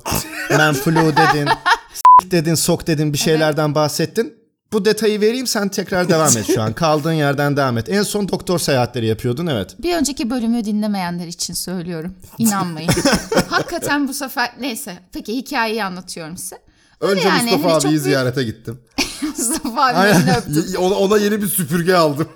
Man 0.59 0.75
flu 0.75 0.95
dedin. 1.17 1.49
S- 1.95 2.31
dedin, 2.31 2.55
sok 2.55 2.87
dedin 2.87 3.13
bir 3.13 3.19
şeylerden 3.19 3.75
bahsettin. 3.75 4.35
Bu 4.73 4.85
detayı 4.85 5.21
vereyim 5.21 5.47
sen 5.47 5.69
tekrar 5.69 6.09
devam 6.09 6.37
et 6.37 6.47
şu 6.55 6.63
an. 6.63 6.73
Kaldığın 6.75 7.13
yerden 7.13 7.57
devam 7.57 7.79
et. 7.79 7.89
En 7.89 8.03
son 8.03 8.29
doktor 8.29 8.59
seyahatleri 8.59 9.07
yapıyordun 9.07 9.47
evet. 9.47 9.77
Bir 9.83 9.95
önceki 9.97 10.31
bölümü 10.31 10.65
dinlemeyenler 10.65 11.27
için 11.27 11.55
söylüyorum. 11.55 12.15
İnanmayın. 12.39 12.91
Hakikaten 13.49 14.09
bu 14.09 14.15
sefer 14.15 14.51
neyse. 14.61 14.99
Peki 15.13 15.37
hikayeyi 15.37 15.85
anlatıyorum 15.85 16.37
size. 16.37 16.59
Öyle 17.05 17.21
Önce 17.21 17.29
yani, 17.29 17.43
Mustafa 17.43 17.65
hani 17.69 17.75
abiyi 17.79 17.89
büyük- 17.91 18.03
ziyarete 18.03 18.43
gittim. 18.45 18.79
Mustafa 19.23 19.85
abinin 19.87 20.29
öptüm. 20.35 20.83
Ona, 20.83 20.95
ona 20.95 21.19
yeni 21.19 21.43
bir 21.43 21.47
süpürge 21.47 21.95
aldım. 21.95 22.29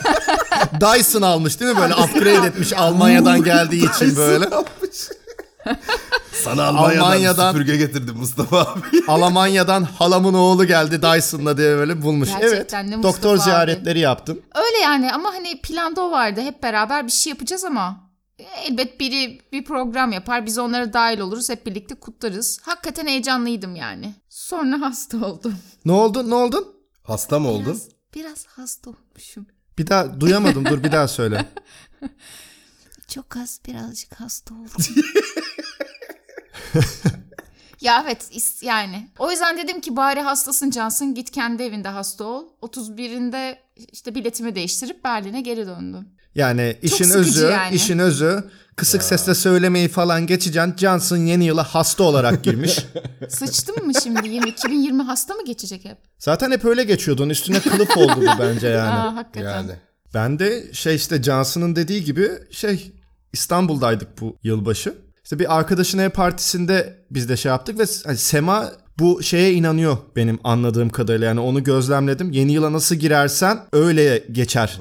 Dyson 0.80 1.22
almış 1.22 1.60
değil 1.60 1.70
mi 1.72 1.80
böyle 1.80 1.94
upgrade 1.94 2.46
etmiş 2.46 2.72
Almanya'dan 2.72 3.44
geldiği 3.44 3.90
için 3.90 4.16
böyle. 4.16 4.44
Almış. 4.54 5.08
Sana 6.44 6.64
Almanya'dan, 6.64 7.04
Almanya'dan- 7.04 7.52
süpürge 7.52 7.76
getirdim 7.76 8.16
Mustafa 8.16 8.58
abi. 8.60 8.80
Almanya'dan 9.08 9.82
halamın 9.82 10.34
oğlu 10.34 10.64
geldi 10.64 11.02
Dyson'la 11.02 11.56
diye 11.56 11.76
böyle 11.76 12.02
bulmuş. 12.02 12.28
Gerçekten 12.40 12.88
evet 12.88 13.02
doktor 13.02 13.34
abi. 13.34 13.40
ziyaretleri 13.40 13.98
yaptın. 13.98 14.40
Öyle 14.54 14.78
yani 14.82 15.12
ama 15.12 15.34
hani 15.34 15.60
planda 15.60 16.00
o 16.02 16.10
vardı. 16.10 16.40
Hep 16.40 16.62
beraber 16.62 17.06
bir 17.06 17.12
şey 17.12 17.30
yapacağız 17.30 17.64
ama 17.64 18.07
elbet 18.38 19.00
biri 19.00 19.40
bir 19.52 19.64
program 19.64 20.12
yapar. 20.12 20.46
Biz 20.46 20.58
onlara 20.58 20.92
dahil 20.92 21.18
oluruz. 21.18 21.48
Hep 21.48 21.66
birlikte 21.66 21.94
kutlarız. 21.94 22.58
Hakikaten 22.62 23.06
heyecanlıydım 23.06 23.76
yani. 23.76 24.14
Sonra 24.28 24.80
hasta 24.86 25.26
oldum. 25.26 25.54
Ne 25.84 25.92
oldu 25.92 26.30
ne 26.30 26.34
oldun? 26.34 26.74
Hasta 27.02 27.38
mı 27.38 27.48
oldun? 27.48 27.64
Biraz, 27.64 27.88
biraz 28.14 28.46
hasta 28.46 28.90
olmuşum. 28.90 29.46
Bir 29.78 29.86
daha 29.86 30.20
duyamadım 30.20 30.64
dur 30.64 30.84
bir 30.84 30.92
daha 30.92 31.08
söyle. 31.08 31.46
Çok 33.08 33.36
az 33.36 33.60
birazcık 33.66 34.20
hasta 34.20 34.54
oldum. 34.54 34.84
ya 37.80 38.02
evet 38.04 38.30
yani. 38.62 39.08
O 39.18 39.30
yüzden 39.30 39.58
dedim 39.58 39.80
ki 39.80 39.96
bari 39.96 40.20
hastasın 40.20 40.70
Cansın 40.70 41.14
git 41.14 41.30
kendi 41.30 41.62
evinde 41.62 41.88
hasta 41.88 42.24
ol. 42.24 42.46
31'inde 42.62 43.58
işte 43.92 44.14
biletimi 44.14 44.54
değiştirip 44.54 45.04
Berlin'e 45.04 45.40
geri 45.40 45.66
döndüm. 45.66 46.08
Yani 46.34 46.76
işin 46.82 47.04
sıkıcı 47.04 47.18
özü, 47.18 47.46
yani. 47.46 47.74
işin 47.74 47.98
özü 47.98 48.44
kısık 48.78 49.02
sesle 49.02 49.34
söylemeyi 49.34 49.88
falan 49.88 50.26
geçeceksin. 50.26 50.76
Johnson 50.76 51.16
yeni 51.16 51.44
yıla 51.44 51.64
hasta 51.64 52.04
olarak 52.04 52.44
girmiş. 52.44 52.78
Sıçtım 53.28 53.86
mı 53.86 53.92
şimdi? 54.02 54.28
20, 54.28 54.48
2020 54.48 55.02
hasta 55.02 55.34
mı 55.34 55.44
geçecek 55.44 55.84
hep? 55.84 55.98
Zaten 56.18 56.50
hep 56.50 56.64
öyle 56.64 56.84
geçiyordun. 56.84 57.28
Üstüne 57.28 57.60
kılıf 57.60 57.96
oldu 57.96 58.16
bu 58.16 58.38
bence 58.38 58.68
yani. 58.68 58.90
Aa 58.90 59.16
hakikaten. 59.16 59.50
Yani. 59.50 59.72
Ben 60.14 60.38
de 60.38 60.72
şey 60.72 60.94
işte 60.94 61.22
Johnson'ın 61.22 61.76
dediği 61.76 62.04
gibi 62.04 62.30
şey 62.50 62.92
İstanbul'daydık 63.32 64.20
bu 64.20 64.36
yılbaşı. 64.42 64.94
İşte 65.24 65.38
bir 65.38 65.58
arkadaşın 65.58 65.98
ev 65.98 66.10
partisinde 66.10 67.04
biz 67.10 67.28
de 67.28 67.36
şey 67.36 67.50
yaptık 67.50 67.78
ve 67.78 67.84
hani 68.04 68.16
Sema 68.16 68.72
bu 68.98 69.22
şeye 69.22 69.52
inanıyor 69.52 69.96
benim 70.16 70.38
anladığım 70.44 70.90
kadarıyla. 70.90 71.26
Yani 71.26 71.40
onu 71.40 71.64
gözlemledim. 71.64 72.30
Yeni 72.30 72.52
yıla 72.52 72.72
nasıl 72.72 72.94
girersen 72.94 73.58
öyle 73.72 74.24
geçer. 74.32 74.78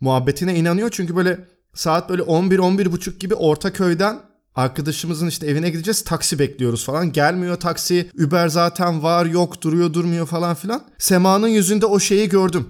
Muhabbetine 0.00 0.58
inanıyor 0.58 0.90
çünkü 0.92 1.16
böyle 1.16 1.38
saat 1.74 2.08
böyle 2.08 2.22
11 2.22 2.92
buçuk 2.92 3.20
gibi 3.20 3.34
Ortaköy'den 3.34 4.18
arkadaşımızın 4.54 5.26
işte 5.26 5.46
evine 5.46 5.70
gideceğiz. 5.70 6.04
Taksi 6.04 6.38
bekliyoruz 6.38 6.84
falan. 6.84 7.12
Gelmiyor 7.12 7.56
taksi. 7.56 8.10
Uber 8.26 8.48
zaten 8.48 9.02
var 9.02 9.26
yok 9.26 9.62
duruyor 9.62 9.92
durmuyor 9.92 10.26
falan 10.26 10.54
filan. 10.54 10.82
Sema'nın 10.98 11.48
yüzünde 11.48 11.86
o 11.86 11.98
şeyi 12.00 12.28
gördüm 12.28 12.66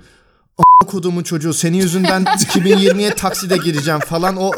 kodumun 0.87 1.23
çocuğu 1.23 1.55
senin 1.55 1.77
yüzünden 1.77 2.23
2020'ye 2.25 3.11
takside 3.15 3.57
gireceğim 3.57 4.01
falan 4.01 4.37
o 4.37 4.51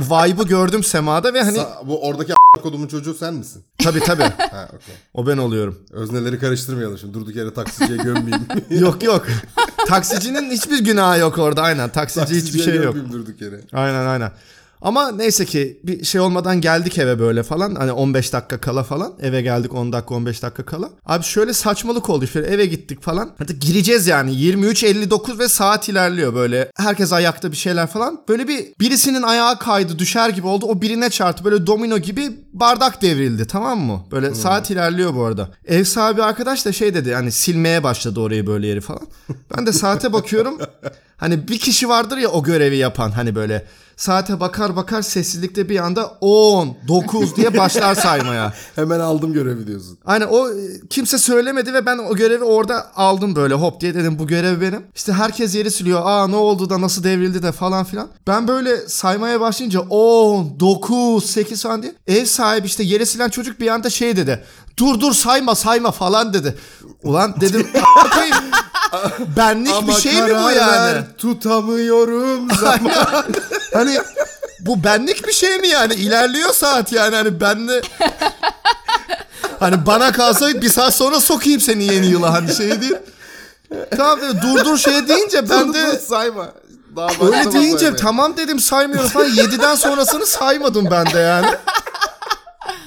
vibe'ı 0.00 0.44
gördüm 0.46 0.84
Sema'da 0.84 1.34
ve 1.34 1.42
hani 1.42 1.58
Sa- 1.58 1.86
bu 1.88 2.06
oradaki 2.06 2.32
a- 2.34 2.60
kodumun 2.62 2.86
çocuğu 2.86 3.14
sen 3.14 3.34
misin? 3.34 3.62
tabii 3.78 4.00
tabii 4.00 4.22
Ha 4.50 4.68
okey. 4.74 4.94
o 5.14 5.26
ben 5.26 5.38
oluyorum. 5.38 5.78
Özneleri 5.92 6.38
karıştırmayalım 6.38 6.98
şimdi 6.98 7.14
durduk 7.14 7.36
yere 7.36 7.54
taksiciye 7.54 7.98
gömmeyeyim. 7.98 8.46
yok 8.70 9.02
yok. 9.02 9.26
Taksicinin 9.88 10.50
hiçbir 10.50 10.84
günahı 10.84 11.18
yok 11.18 11.38
orada 11.38 11.62
aynen. 11.62 11.88
Taksici 11.88 12.20
hiçbir 12.26 12.40
Taksiciye 12.40 12.64
şey 12.64 12.74
yok. 12.84 12.94
durduk 13.12 13.40
yere. 13.40 13.60
Aynen 13.72 14.06
aynen. 14.06 14.32
Ama 14.82 15.12
neyse 15.12 15.44
ki 15.44 15.80
bir 15.84 16.04
şey 16.04 16.20
olmadan 16.20 16.60
geldik 16.60 16.98
eve 16.98 17.18
böyle 17.18 17.42
falan. 17.42 17.74
Hani 17.74 17.92
15 17.92 18.32
dakika 18.32 18.60
kala 18.60 18.82
falan. 18.82 19.12
Eve 19.22 19.42
geldik 19.42 19.74
10 19.74 19.92
dakika 19.92 20.14
15 20.14 20.42
dakika 20.42 20.64
kala. 20.64 20.90
Abi 21.06 21.24
şöyle 21.24 21.52
saçmalık 21.52 22.10
oldu. 22.10 22.26
Şöyle 22.26 22.46
eve 22.46 22.66
gittik 22.66 23.02
falan. 23.02 23.30
Hadi 23.38 23.58
gireceğiz 23.58 24.06
yani. 24.06 24.30
23.59 24.32 25.38
ve 25.38 25.48
saat 25.48 25.88
ilerliyor 25.88 26.34
böyle. 26.34 26.70
Herkes 26.76 27.12
ayakta 27.12 27.52
bir 27.52 27.56
şeyler 27.56 27.86
falan. 27.86 28.20
Böyle 28.28 28.48
bir 28.48 28.66
birisinin 28.80 29.22
ayağı 29.22 29.58
kaydı 29.58 29.98
düşer 29.98 30.28
gibi 30.28 30.46
oldu. 30.46 30.66
O 30.66 30.82
birine 30.82 31.10
çarptı. 31.10 31.44
Böyle 31.44 31.66
domino 31.66 31.98
gibi 31.98 32.30
bardak 32.52 33.02
devrildi 33.02 33.46
tamam 33.46 33.80
mı? 33.80 34.04
Böyle 34.10 34.34
saat 34.34 34.70
ilerliyor 34.70 35.14
bu 35.14 35.24
arada. 35.24 35.48
Ev 35.66 35.84
sahibi 35.84 36.22
arkadaş 36.22 36.66
da 36.66 36.72
şey 36.72 36.94
dedi. 36.94 37.14
Hani 37.14 37.32
silmeye 37.32 37.82
başladı 37.82 38.20
orayı 38.20 38.46
böyle 38.46 38.66
yeri 38.66 38.80
falan. 38.80 39.02
Ben 39.56 39.66
de 39.66 39.72
saate 39.72 40.12
bakıyorum. 40.12 40.58
Hani 41.18 41.48
bir 41.48 41.58
kişi 41.58 41.88
vardır 41.88 42.16
ya 42.16 42.28
o 42.28 42.42
görevi 42.42 42.76
yapan 42.76 43.10
hani 43.10 43.34
böyle 43.34 43.64
saate 43.98 44.40
bakar 44.40 44.76
bakar 44.76 45.02
sessizlikte 45.02 45.68
bir 45.68 45.78
anda 45.78 46.06
10, 46.20 46.76
9 46.88 47.36
diye 47.36 47.56
başlar 47.58 47.94
saymaya. 47.94 48.52
Hemen 48.74 49.00
aldım 49.00 49.32
görevi 49.32 49.66
diyorsun. 49.66 49.98
Aynen 50.06 50.26
o 50.30 50.48
e, 50.48 50.52
kimse 50.90 51.18
söylemedi 51.18 51.74
ve 51.74 51.86
ben 51.86 51.98
o 51.98 52.14
görevi 52.16 52.44
orada 52.44 52.86
aldım 52.96 53.36
böyle 53.36 53.54
hop 53.54 53.80
diye 53.80 53.94
dedim 53.94 54.18
bu 54.18 54.26
görev 54.26 54.60
benim. 54.60 54.86
İşte 54.96 55.12
herkes 55.12 55.54
yeri 55.54 55.70
siliyor. 55.70 56.00
Aa 56.04 56.26
ne 56.28 56.36
oldu 56.36 56.70
da 56.70 56.80
nasıl 56.80 57.04
devrildi 57.04 57.42
de 57.42 57.52
falan 57.52 57.84
filan. 57.84 58.08
Ben 58.26 58.48
böyle 58.48 58.88
saymaya 58.88 59.40
başlayınca 59.40 59.80
10, 59.80 60.60
9, 60.60 61.24
8 61.30 61.62
falan 61.62 61.82
diye. 61.82 61.94
Ev 62.06 62.24
sahibi 62.24 62.66
işte 62.66 62.82
yeri 62.82 63.06
silen 63.06 63.28
çocuk 63.28 63.60
bir 63.60 63.68
anda 63.68 63.90
şey 63.90 64.16
dedi. 64.16 64.44
Dur 64.76 65.00
dur 65.00 65.12
sayma 65.12 65.54
sayma 65.54 65.90
falan 65.90 66.34
dedi. 66.34 66.54
Ulan 67.02 67.34
dedim 67.40 67.66
"A**a 67.74 68.10
koyayım. 68.10 68.34
benlik 69.36 69.88
bir 69.88 69.92
şey 69.92 70.12
mi 70.22 70.28
bu 70.28 70.50
yani? 70.50 70.56
ver, 70.94 71.04
tutamıyorum 71.18 72.48
zaman. 72.60 73.24
Hani 73.72 73.98
bu 74.60 74.84
benlik 74.84 75.26
bir 75.26 75.32
şey 75.32 75.58
mi 75.58 75.68
yani? 75.68 75.94
İlerliyor 75.94 76.52
saat 76.52 76.92
yani 76.92 77.16
hani 77.16 77.40
benle 77.40 77.80
Hani 79.60 79.86
bana 79.86 80.12
kalsa 80.12 80.62
bir 80.62 80.68
saat 80.68 80.94
sonra 80.94 81.20
sokayım 81.20 81.60
seni 81.60 81.84
yeni 81.84 82.06
yıla 82.06 82.32
hani 82.32 82.54
şey 82.54 82.80
değil. 82.80 82.96
Tamam 83.96 84.20
durdur 84.42 84.78
şey 84.78 85.08
deyince 85.08 85.50
ben 85.50 85.74
de 85.74 85.98
sayma. 85.98 86.48
Daha 86.96 87.08
öyle 87.26 87.52
deyince 87.52 87.78
saymaya. 87.78 87.96
tamam 87.96 88.36
dedim 88.36 88.60
saymıyorum 88.60 89.08
falan. 89.08 89.28
7'den 89.28 89.74
sonrasını 89.74 90.26
saymadım 90.26 90.88
ben 90.90 91.06
de 91.06 91.18
yani. 91.18 91.46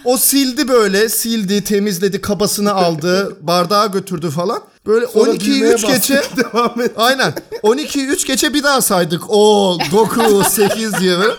O 0.06 0.18
sildi 0.18 0.68
böyle 0.68 1.10
sildi 1.10 1.64
temizledi 1.64 2.22
kabasını 2.22 2.74
aldı 2.74 3.38
bardağı 3.42 3.92
götürdü 3.92 4.30
falan. 4.30 4.62
Böyle 4.86 5.08
Sonra 5.08 5.32
12'yi 5.32 5.60
düğmeye 5.60 5.74
3 5.74 5.88
geçe 5.88 6.22
devam 6.38 6.82
et. 6.82 6.92
Aynen. 6.98 7.34
12'yi 7.64 8.08
3 8.08 8.28
geçe 8.28 8.54
bir 8.54 8.64
daha 8.64 8.82
saydık. 8.82 9.24
O 9.30 9.78
9 9.92 10.48
8 10.48 10.94
diye 11.00 11.20
böyle. 11.20 11.34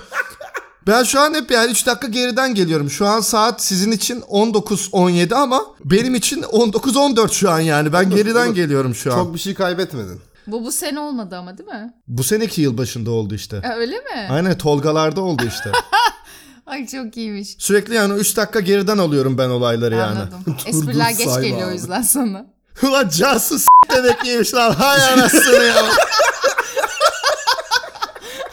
Ben 0.86 1.02
şu 1.02 1.20
an 1.20 1.34
hep 1.34 1.50
yani 1.50 1.70
3 1.70 1.86
dakika 1.86 2.06
geriden 2.06 2.54
geliyorum. 2.54 2.90
Şu 2.90 3.06
an 3.06 3.20
saat 3.20 3.62
sizin 3.62 3.92
için 3.92 4.20
19.17 4.20 5.34
ama 5.34 5.62
benim 5.84 6.14
için 6.14 6.42
19.14 6.42 7.32
şu 7.32 7.50
an 7.50 7.60
yani. 7.60 7.92
Ben 7.92 8.10
geriden 8.10 8.54
geliyorum 8.54 8.94
şu 8.94 9.12
an. 9.12 9.16
Çok 9.16 9.34
bir 9.34 9.38
şey 9.38 9.54
kaybetmedin. 9.54 10.20
Bu 10.46 10.64
bu 10.64 10.72
sene 10.72 11.00
olmadı 11.00 11.36
ama 11.36 11.58
değil 11.58 11.68
mi? 11.68 11.94
Bu 12.08 12.24
seneki 12.24 12.62
yılbaşında 12.62 13.10
oldu 13.10 13.34
işte. 13.34 13.56
E, 13.64 13.68
öyle 13.74 13.96
mi? 13.96 14.28
Aynen 14.30 14.58
Tolgalarda 14.58 15.20
oldu 15.20 15.42
işte. 15.48 15.72
Ay 16.66 16.86
çok 16.86 17.16
iyiymiş. 17.16 17.56
Sürekli 17.58 17.94
yani 17.94 18.14
3 18.14 18.36
dakika 18.36 18.60
geriden 18.60 18.98
alıyorum 18.98 19.38
ben 19.38 19.48
olayları 19.48 19.94
yani. 19.94 20.18
Anladım. 20.18 20.56
Espriler 20.66 21.10
geç 21.10 21.34
geliyor 21.42 21.68
o 21.68 21.72
yüzden 21.72 22.02
sana. 22.02 22.46
Ulan 22.82 23.08
cansız 23.08 23.62
s- 23.62 23.96
demek 23.96 24.24
iyiymiş 24.24 24.54
lan. 24.54 24.72
Hay 24.72 25.04
anasını 25.12 25.64
ya. 25.64 25.82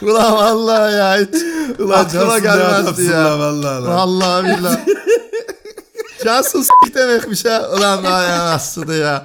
Ulan 0.02 0.32
vallahi 0.36 0.92
ya. 0.94 1.16
Hiç 1.16 1.42
Ulan 1.80 2.04
aklıma 2.04 2.38
gelmezdi 2.38 3.02
ya. 3.04 3.24
lan 3.24 3.40
vallahi 3.40 3.82
lan. 3.84 3.96
Vallahi 3.96 4.44
billahi. 4.44 4.84
Cansız 6.24 6.66
s- 6.86 6.94
demekmiş 6.94 7.44
ha. 7.44 7.68
Ulan 7.76 8.04
hay 8.04 8.32
anasını 8.32 8.94
ya. 8.94 9.22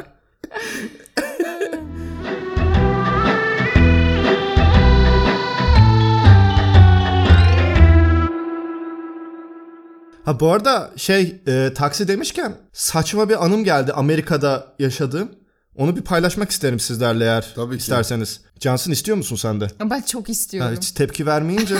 Ha 10.25 10.39
bu 10.39 10.51
arada 10.51 10.91
şey 10.97 11.41
e, 11.47 11.71
taksi 11.75 12.07
demişken 12.07 12.55
saçma 12.73 13.29
bir 13.29 13.45
anım 13.45 13.63
geldi 13.63 13.93
Amerika'da 13.93 14.67
yaşadığım. 14.79 15.29
Onu 15.75 15.95
bir 15.95 16.01
paylaşmak 16.01 16.51
isterim 16.51 16.79
sizlerle 16.79 17.23
eğer 17.23 17.51
Tabii 17.55 17.75
ki. 17.75 17.81
isterseniz. 17.81 18.41
Cansın 18.59 18.91
istiyor 18.91 19.17
musun 19.17 19.35
sen 19.35 19.61
de? 19.61 19.67
Ben 19.83 20.01
çok 20.01 20.27
Ha, 20.27 20.31
istiyorum. 20.31 20.75
hiç 20.77 20.91
tepki 20.91 21.25
vermeyince. 21.25 21.75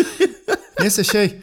Neyse 0.80 1.04
şey 1.04 1.40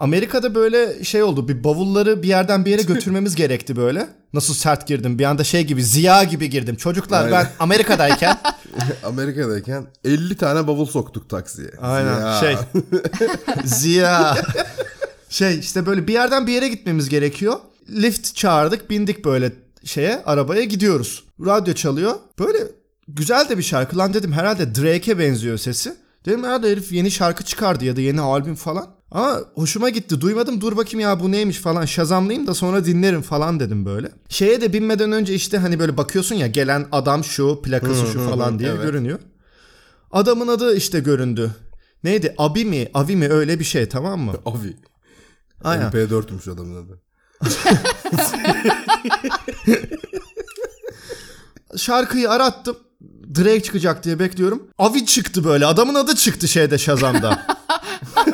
Amerika'da 0.00 0.54
böyle 0.54 1.04
şey 1.04 1.22
oldu 1.22 1.48
bir 1.48 1.64
bavulları 1.64 2.22
bir 2.22 2.28
yerden 2.28 2.64
bir 2.64 2.70
yere 2.70 2.82
götürmemiz 2.92 3.34
gerekti 3.34 3.76
böyle. 3.76 4.08
Nasıl 4.32 4.54
sert 4.54 4.86
girdim 4.86 5.18
bir 5.18 5.24
anda 5.24 5.44
şey 5.44 5.64
gibi 5.64 5.84
Ziya 5.84 6.24
gibi 6.24 6.50
girdim. 6.50 6.76
Çocuklar 6.76 7.26
ben 7.30 7.36
Aynen. 7.36 7.50
Amerika'dayken 7.58 8.38
Amerika'dayken 9.04 9.86
50 10.04 10.36
tane 10.36 10.66
bavul 10.66 10.86
soktuk 10.86 11.30
taksiye. 11.30 11.70
Aynen 11.82 12.20
Ya. 12.20 12.40
şey 12.40 12.56
Ziya 13.64 14.36
şey 15.34 15.58
işte 15.58 15.86
böyle 15.86 16.08
bir 16.08 16.12
yerden 16.12 16.46
bir 16.46 16.52
yere 16.52 16.68
gitmemiz 16.68 17.08
gerekiyor. 17.08 17.56
Lift 17.90 18.34
çağırdık 18.34 18.90
bindik 18.90 19.24
böyle 19.24 19.52
şeye 19.84 20.22
arabaya 20.24 20.64
gidiyoruz. 20.64 21.24
Radyo 21.46 21.74
çalıyor. 21.74 22.14
Böyle 22.38 22.58
güzel 23.08 23.48
de 23.48 23.58
bir 23.58 23.62
şarkı 23.62 23.98
lan 23.98 24.14
dedim 24.14 24.32
herhalde 24.32 24.74
Drake'e 24.74 25.18
benziyor 25.18 25.58
sesi. 25.58 25.96
Dedim 26.26 26.44
herhalde 26.44 26.70
herif 26.70 26.92
yeni 26.92 27.10
şarkı 27.10 27.44
çıkardı 27.44 27.84
ya 27.84 27.96
da 27.96 28.00
yeni 28.00 28.20
albüm 28.20 28.54
falan. 28.54 28.86
Ama 29.10 29.40
hoşuma 29.54 29.88
gitti. 29.88 30.20
Duymadım 30.20 30.60
dur 30.60 30.76
bakayım 30.76 31.00
ya 31.00 31.20
bu 31.20 31.32
neymiş 31.32 31.58
falan. 31.58 31.84
Şazamlayayım 31.84 32.46
da 32.46 32.54
sonra 32.54 32.84
dinlerim 32.84 33.22
falan 33.22 33.60
dedim 33.60 33.84
böyle. 33.84 34.10
Şeye 34.28 34.60
de 34.60 34.72
binmeden 34.72 35.12
önce 35.12 35.34
işte 35.34 35.58
hani 35.58 35.78
böyle 35.78 35.96
bakıyorsun 35.96 36.34
ya 36.34 36.46
gelen 36.46 36.86
adam 36.92 37.24
şu 37.24 37.62
plakası 37.62 38.06
şu 38.06 38.28
falan 38.30 38.58
diye 38.58 38.70
evet. 38.70 38.82
görünüyor. 38.82 39.18
Adamın 40.12 40.48
adı 40.48 40.76
işte 40.76 41.00
göründü. 41.00 41.50
Neydi? 42.04 42.34
Abi 42.38 42.64
mi? 42.64 42.88
Avi 42.94 43.16
mi? 43.16 43.28
Öyle 43.28 43.58
bir 43.58 43.64
şey 43.64 43.88
tamam 43.88 44.20
mı? 44.20 44.32
Avi. 44.46 44.76
Aynen. 45.64 45.90
MP4'müş 45.90 46.52
adamın 46.52 46.86
adı. 46.86 47.00
Şarkıyı 51.76 52.30
arattım. 52.30 52.76
Drake 53.38 53.62
çıkacak 53.62 54.04
diye 54.04 54.18
bekliyorum. 54.18 54.68
Avi 54.78 55.06
çıktı 55.06 55.44
böyle. 55.44 55.66
Adamın 55.66 55.94
adı 55.94 56.14
çıktı 56.14 56.48
şeyde 56.48 56.78
Shazam'da. 56.78 57.46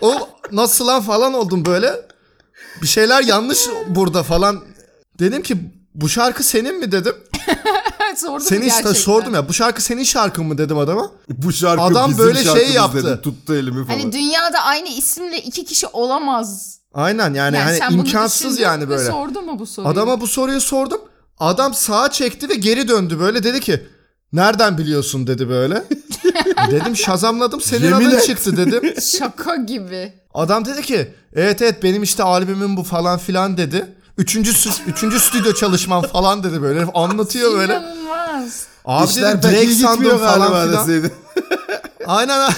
o 0.00 0.28
nasıl 0.52 0.86
lan 0.86 1.02
falan 1.02 1.34
oldum 1.34 1.64
böyle. 1.64 2.08
Bir 2.82 2.86
şeyler 2.86 3.22
yanlış 3.22 3.58
burada 3.88 4.22
falan. 4.22 4.64
Dedim 5.18 5.42
ki 5.42 5.56
bu 5.94 6.08
şarkı 6.08 6.44
senin 6.44 6.78
mi 6.78 6.92
dedim. 6.92 7.14
Sordum 8.16 8.40
Senin 8.40 8.60
işte 8.60 8.82
gerçekten? 8.82 8.92
sordum 8.92 9.34
ya 9.34 9.48
bu 9.48 9.52
şarkı 9.52 9.82
senin 9.82 10.02
şarkın 10.02 10.46
mı 10.46 10.58
dedim 10.58 10.78
adama. 10.78 11.10
Bu 11.28 11.52
şarkı 11.52 11.82
Adam 11.82 12.10
bizim 12.10 12.24
böyle 12.24 12.44
şey 12.44 12.70
yaptı. 12.72 13.04
Dedi. 13.04 13.22
Tuttu 13.22 13.54
elimi 13.54 13.86
falan. 13.86 13.98
Hani 13.98 14.12
dünyada 14.12 14.58
aynı 14.58 14.88
isimle 14.88 15.42
iki 15.42 15.64
kişi 15.64 15.86
olamaz. 15.86 16.78
Aynen 16.94 17.34
yani, 17.34 17.56
Yani 17.56 17.78
hani 17.80 17.94
imkansız 17.94 18.58
yani 18.60 18.88
böyle. 18.88 19.10
Sordun 19.10 19.46
mu 19.46 19.58
bu 19.58 19.66
soruyu? 19.66 19.92
Adama 19.92 20.20
bu 20.20 20.26
soruyu 20.26 20.60
sordum. 20.60 21.00
Adam 21.38 21.74
sağa 21.74 22.10
çekti 22.10 22.48
ve 22.48 22.54
geri 22.54 22.88
döndü 22.88 23.18
böyle 23.20 23.44
dedi 23.44 23.60
ki 23.60 23.86
nereden 24.32 24.78
biliyorsun 24.78 25.26
dedi 25.26 25.48
böyle. 25.48 25.84
dedim 26.70 26.96
şazamladım 26.96 27.60
senin 27.60 27.84
Yemin 27.84 28.06
adın 28.06 28.16
et. 28.16 28.24
çıktı 28.24 28.56
dedim. 28.56 28.94
Şaka 29.18 29.56
gibi. 29.56 30.12
Adam 30.34 30.64
dedi 30.64 30.82
ki 30.82 31.14
evet 31.34 31.62
evet 31.62 31.82
benim 31.82 32.02
işte 32.02 32.22
albümüm 32.22 32.76
bu 32.76 32.82
falan 32.82 33.18
filan 33.18 33.56
dedi. 33.56 33.97
Üçüncü, 34.18 34.52
üçüncü 34.86 35.20
stüdyo 35.20 35.52
çalışmam 35.54 36.02
falan 36.02 36.44
dedi 36.44 36.62
böyle. 36.62 36.84
Anlatıyor 36.94 37.52
böyle. 37.52 37.72
İnanılmaz. 37.72 38.66
Abi 38.84 39.08
İşler 39.10 39.42
dedim 39.42 39.68
iyi 39.70 39.74
sandım 39.74 40.18
falan 40.18 40.38
galiba 40.38 40.64
filan. 40.66 40.88
deseydin. 40.88 41.12
Aynen 42.06 42.52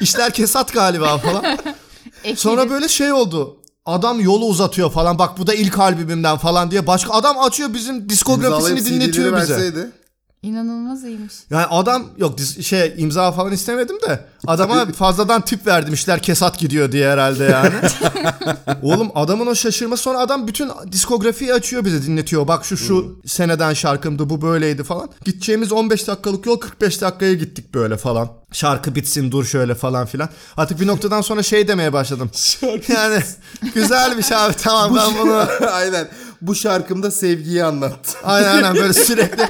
İşler 0.00 0.32
kesat 0.32 0.72
galiba 0.72 1.18
falan. 1.18 1.44
Sonra 2.36 2.70
böyle 2.70 2.88
şey 2.88 3.12
oldu. 3.12 3.56
Adam 3.86 4.20
yolu 4.20 4.44
uzatıyor 4.46 4.90
falan. 4.92 5.18
Bak 5.18 5.38
bu 5.38 5.46
da 5.46 5.54
ilk 5.54 5.78
albümümden 5.78 6.36
falan 6.38 6.70
diye. 6.70 6.86
Başka 6.86 7.12
adam 7.12 7.38
açıyor 7.38 7.74
bizim 7.74 8.08
diskografisini 8.08 8.84
dinletiyor 8.84 9.36
bize. 9.36 9.54
verseydi. 9.54 9.90
İnanılmaz 10.42 11.04
iyiymiş. 11.04 11.32
Yani 11.50 11.66
adam 11.66 12.06
yok 12.16 12.40
şey 12.62 12.94
imza 12.96 13.32
falan 13.32 13.52
istemedim 13.52 13.96
de 14.08 14.24
adama 14.46 14.86
fazladan 14.86 15.40
tip 15.44 15.66
verdim 15.66 15.94
işler 15.94 16.22
kesat 16.22 16.58
gidiyor 16.58 16.92
diye 16.92 17.10
herhalde 17.10 17.44
yani. 17.44 17.74
Oğlum 18.82 19.10
adamın 19.14 19.46
o 19.46 19.54
şaşırması 19.54 20.02
sonra 20.02 20.18
adam 20.18 20.46
bütün 20.46 20.70
diskografiyi 20.92 21.54
açıyor 21.54 21.84
bize 21.84 22.02
dinletiyor. 22.02 22.48
Bak 22.48 22.64
şu 22.64 22.76
şu 22.76 23.20
seneden 23.26 23.72
şarkımdı 23.72 24.30
bu 24.30 24.42
böyleydi 24.42 24.84
falan. 24.84 25.10
Gideceğimiz 25.24 25.72
15 25.72 26.08
dakikalık 26.08 26.46
yol 26.46 26.60
45 26.60 27.00
dakikaya 27.00 27.34
gittik 27.34 27.74
böyle 27.74 27.96
falan. 27.96 28.28
Şarkı 28.52 28.94
bitsin 28.94 29.32
dur 29.32 29.44
şöyle 29.44 29.74
falan 29.74 30.06
filan. 30.06 30.28
Artık 30.56 30.80
bir 30.80 30.86
noktadan 30.86 31.20
sonra 31.20 31.42
şey 31.42 31.68
demeye 31.68 31.92
başladım. 31.92 32.30
yani 32.88 33.22
güzelmiş 33.74 34.32
abi 34.32 34.54
tamam 34.54 34.96
ben 34.96 35.18
bunu 35.20 35.46
aynen. 35.72 36.08
Bu 36.40 36.54
şarkımda 36.54 37.10
sevgiyi 37.10 37.64
anlat. 37.64 38.16
Aynen 38.24 38.48
aynen 38.48 38.74
böyle 38.74 38.92
sürekli 38.92 39.48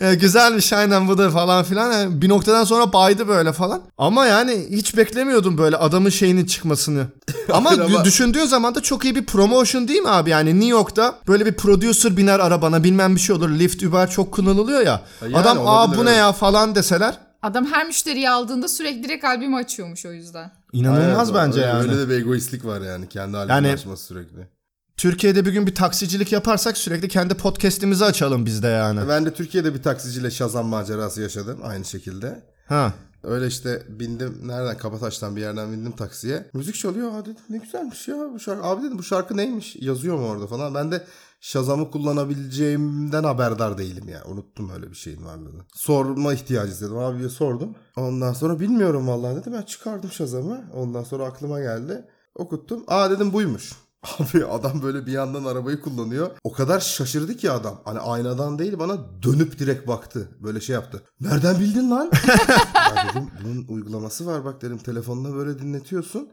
e, 0.00 0.14
güzelmiş 0.14 0.72
aynen 0.72 1.08
bu 1.08 1.18
da 1.18 1.30
falan 1.30 1.64
filan. 1.64 1.92
Yani 1.92 2.22
bir 2.22 2.28
noktadan 2.28 2.64
sonra 2.64 2.92
baydı 2.92 3.28
böyle 3.28 3.52
falan. 3.52 3.80
Ama 3.98 4.26
yani 4.26 4.66
hiç 4.70 4.96
beklemiyordum 4.96 5.58
böyle 5.58 5.76
adamın 5.76 6.10
şeyinin 6.10 6.46
çıkmasını. 6.46 7.06
Ama, 7.52 7.70
ama- 7.70 8.04
düşündüğü 8.04 8.46
zaman 8.46 8.74
da 8.74 8.82
çok 8.82 9.04
iyi 9.04 9.14
bir 9.16 9.26
promotion 9.26 9.88
değil 9.88 10.00
mi 10.00 10.08
abi? 10.08 10.30
Yani 10.30 10.54
New 10.54 10.68
York'ta 10.68 11.14
böyle 11.28 11.46
bir 11.46 11.52
producer 11.54 12.16
biner 12.16 12.40
arabana 12.40 12.84
bilmem 12.84 13.14
bir 13.14 13.20
şey 13.20 13.36
olur. 13.36 13.50
Lyft 13.50 13.82
Uber 13.82 14.10
çok 14.10 14.32
kullanılıyor 14.32 14.80
ya. 14.80 15.02
Yani 15.22 15.36
Adam 15.36 15.58
aa 15.58 15.84
olabilir, 15.84 15.98
bu 16.00 16.04
ne 16.04 16.10
evet. 16.10 16.18
ya 16.18 16.32
falan 16.32 16.74
deseler. 16.74 17.14
Adam 17.42 17.66
her 17.66 17.86
müşteriyi 17.86 18.30
aldığında 18.30 18.68
sürekli 18.68 19.04
direkt 19.04 19.24
albümü 19.24 19.56
açıyormuş 19.56 20.06
o 20.06 20.12
yüzden. 20.12 20.50
inanılmaz 20.72 21.30
Aynen, 21.36 21.46
bence 21.48 21.60
öyle, 21.60 21.68
yani. 21.70 21.82
Öyle 21.82 21.98
de 21.98 22.08
bir 22.08 22.14
egoistlik 22.14 22.64
var 22.64 22.80
yani. 22.80 23.08
Kendi 23.08 23.36
halini 23.36 23.52
Yani- 23.52 23.72
açması 23.72 24.04
sürekli. 24.04 24.57
Türkiye'de 24.98 25.46
bir 25.46 25.52
gün 25.52 25.66
bir 25.66 25.74
taksicilik 25.74 26.32
yaparsak 26.32 26.78
sürekli 26.78 27.08
kendi 27.08 27.34
podcast'imizi 27.34 28.04
açalım 28.04 28.46
biz 28.46 28.62
de 28.62 28.66
yani. 28.66 29.00
Ben 29.08 29.26
de 29.26 29.34
Türkiye'de 29.34 29.74
bir 29.74 29.82
taksiciyle 29.82 30.30
Şazam 30.30 30.66
macerası 30.66 31.22
yaşadım 31.22 31.60
aynı 31.62 31.84
şekilde. 31.84 32.44
Ha. 32.66 32.92
Öyle 33.22 33.46
işte 33.46 33.82
bindim 33.88 34.40
nereden 34.44 34.78
Kabataş'tan 34.78 35.36
bir 35.36 35.40
yerden 35.40 35.72
bindim 35.72 35.92
taksiye. 35.92 36.50
Müzik 36.52 36.74
çalıyor. 36.74 37.14
Aa 37.14 37.22
dedim 37.22 37.42
ne 37.50 37.58
güzelmiş 37.58 38.08
ya 38.08 38.16
bu 38.34 38.40
şarkı. 38.40 38.64
Abi 38.64 38.82
dedim 38.82 38.98
bu 38.98 39.02
şarkı 39.02 39.36
neymiş? 39.36 39.76
Yazıyor 39.76 40.18
mu 40.18 40.26
orada 40.26 40.46
falan. 40.46 40.74
Ben 40.74 40.92
de 40.92 41.04
Shazam'ı 41.40 41.90
kullanabileceğimden 41.90 43.24
haberdar 43.24 43.78
değilim 43.78 44.08
ya. 44.08 44.24
Unuttum 44.26 44.70
öyle 44.70 44.90
bir 44.90 44.96
şeyin 44.96 45.24
varlığını. 45.24 45.62
Sorma 45.74 46.34
ihtiyacı 46.34 46.72
hissettim. 46.72 46.98
Abiye 46.98 47.28
sordum. 47.28 47.74
Ondan 47.96 48.32
sonra 48.32 48.60
bilmiyorum 48.60 49.08
vallahi 49.08 49.36
dedi. 49.36 49.52
Ben 49.52 49.62
çıkardım 49.62 50.10
Shazam'ı. 50.12 50.70
Ondan 50.74 51.04
sonra 51.04 51.24
aklıma 51.24 51.60
geldi. 51.60 52.04
Okuttum. 52.34 52.84
Aa 52.88 53.10
dedim 53.10 53.32
buymuş. 53.32 53.72
Abi 54.18 54.44
adam 54.46 54.82
böyle 54.82 55.06
bir 55.06 55.12
yandan 55.12 55.44
arabayı 55.44 55.80
kullanıyor. 55.80 56.30
O 56.44 56.52
kadar 56.52 56.80
şaşırdı 56.80 57.36
ki 57.36 57.50
adam. 57.50 57.80
Hani 57.84 57.98
aynadan 57.98 58.58
değil 58.58 58.78
bana 58.78 58.96
dönüp 59.22 59.58
direkt 59.58 59.88
baktı. 59.88 60.28
Böyle 60.42 60.60
şey 60.60 60.74
yaptı. 60.74 61.02
Nereden 61.20 61.60
bildin 61.60 61.90
lan? 61.90 62.10
ya 62.74 63.08
dedim 63.10 63.30
bunun 63.44 63.66
uygulaması 63.68 64.26
var 64.26 64.44
bak 64.44 64.62
dedim 64.62 64.78
telefonuna 64.78 65.34
böyle 65.34 65.58
dinletiyorsun. 65.58 66.28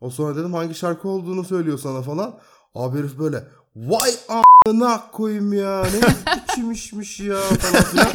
O 0.00 0.10
sonra 0.10 0.36
dedim 0.36 0.54
hangi 0.54 0.74
şarkı 0.74 1.08
olduğunu 1.08 1.44
söylüyor 1.44 1.78
sana 1.78 2.02
falan. 2.02 2.38
Abi 2.74 2.98
herif 2.98 3.18
böyle 3.18 3.48
vay 3.76 4.10
a**ına 4.28 5.10
koyayım 5.12 5.52
ya 5.52 5.82
ne 5.84 6.00
biçimmişmiş 6.48 7.20
ya 7.20 7.40
falan 7.40 7.82
filan. 7.84 8.08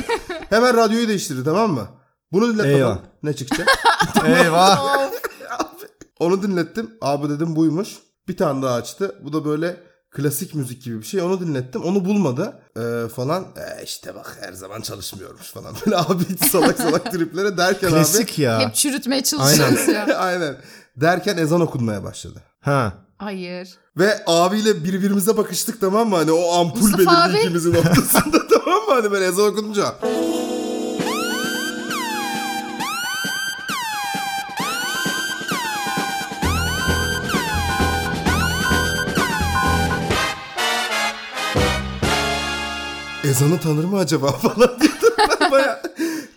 Hemen 0.50 0.78
radyoyu 0.78 1.08
değiştirdi 1.08 1.44
tamam 1.44 1.72
mı? 1.72 1.88
Bunu 2.32 2.54
dinlet 2.54 2.66
Eyvah. 2.66 2.90
bakalım. 2.90 3.02
Ne 3.24 3.34
çıkacak? 3.36 3.68
Eyvah. 4.26 5.10
Onu 6.20 6.44
dinlettim. 6.44 6.92
Abi 7.02 7.30
dedim 7.30 7.56
buymuş. 7.56 7.98
Bir 8.32 8.38
tane 8.38 8.62
daha 8.62 8.76
açtı. 8.76 9.16
Bu 9.24 9.34
da 9.34 9.46
böyle 9.46 9.78
klasik 10.12 10.56
müzik 10.56 10.84
gibi 10.84 11.00
bir 11.00 11.06
şey. 11.06 11.22
Onu 11.22 11.40
dinlettim. 11.40 11.84
Onu 11.84 12.06
bulmadı 12.06 12.54
Ee, 12.78 13.08
falan. 13.16 13.44
E 13.44 13.84
işte 13.84 14.16
bak 14.16 14.38
her 14.42 14.54
zaman 14.54 14.82
çalışmıyormuş 14.82 15.48
falan. 15.52 15.76
Böyle 15.86 15.98
abi 15.98 16.24
hiç 16.30 16.52
salak 16.52 16.78
salak 16.78 17.12
triplere 17.12 17.58
derken 17.58 17.90
Klasik 17.90 18.40
ya. 18.40 18.60
Hep 18.60 18.76
çürütmeye 18.76 19.24
çalışıyoruz 19.24 19.80
abi. 19.90 19.92
ya. 19.92 20.06
Aynen. 20.18 20.56
Derken 20.96 21.38
ezan 21.38 21.62
okunmaya 21.62 22.04
başladı. 22.04 22.40
Ha. 22.62 22.94
Hayır. 23.18 23.70
Ve 23.98 24.24
abiyle 24.28 24.84
birbirimize 24.84 25.38
bakıştık 25.38 25.82
tamam 25.82 26.10
mı? 26.10 26.16
Hani 26.16 26.32
o 26.32 26.54
ampul 26.54 26.82
Mustafa 26.82 26.98
belirdi 26.98 27.12
abi. 27.38 27.38
ikimizin 27.40 27.74
ortasında 27.76 28.48
tamam 28.54 28.80
mı? 28.80 28.94
Hani 28.94 29.12
ben 29.12 29.22
ezan 29.22 29.46
okununca. 29.52 29.96
Ezanı 43.32 43.60
tanır 43.60 43.84
mı 43.84 43.98
acaba 43.98 44.32
falan 44.32 44.70
dedim 44.80 45.14
ben 45.40 45.52
baya. 45.52 45.82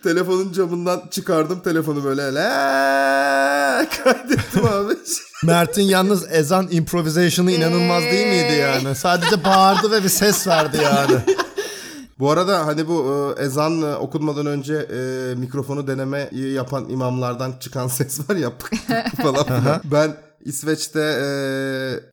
Telefonun 0.02 0.52
camından 0.52 1.02
çıkardım 1.10 1.60
telefonu 1.60 2.04
böyle 2.04 2.34
la 2.34 3.86
kaydettim 4.04 4.64
abi. 4.64 4.92
Mert'in 5.42 5.82
yalnız 5.82 6.32
ezan 6.32 6.68
improvisation'ı 6.70 7.52
inanılmaz 7.52 8.02
değil 8.02 8.26
miydi 8.26 8.52
yani? 8.60 8.94
Sadece 8.94 9.44
bağırdı 9.44 9.90
ve 9.90 10.04
bir 10.04 10.08
ses 10.08 10.46
verdi 10.46 10.76
yani. 10.82 11.16
Bu 12.18 12.30
arada 12.30 12.66
hani 12.66 12.88
bu 12.88 13.34
e, 13.38 13.42
ezan 13.42 13.82
e, 13.82 13.94
okunmadan 13.94 14.46
önce 14.46 14.74
e, 14.74 15.34
mikrofonu 15.34 15.86
deneme 15.86 16.28
yapan 16.32 16.88
imamlardan 16.88 17.52
çıkan 17.60 17.88
ses 17.88 18.30
var 18.30 18.36
ya 18.36 18.52
falan. 19.22 19.46
Ben 19.84 20.16
İsveç'te 20.44 21.00
e, 21.00 21.28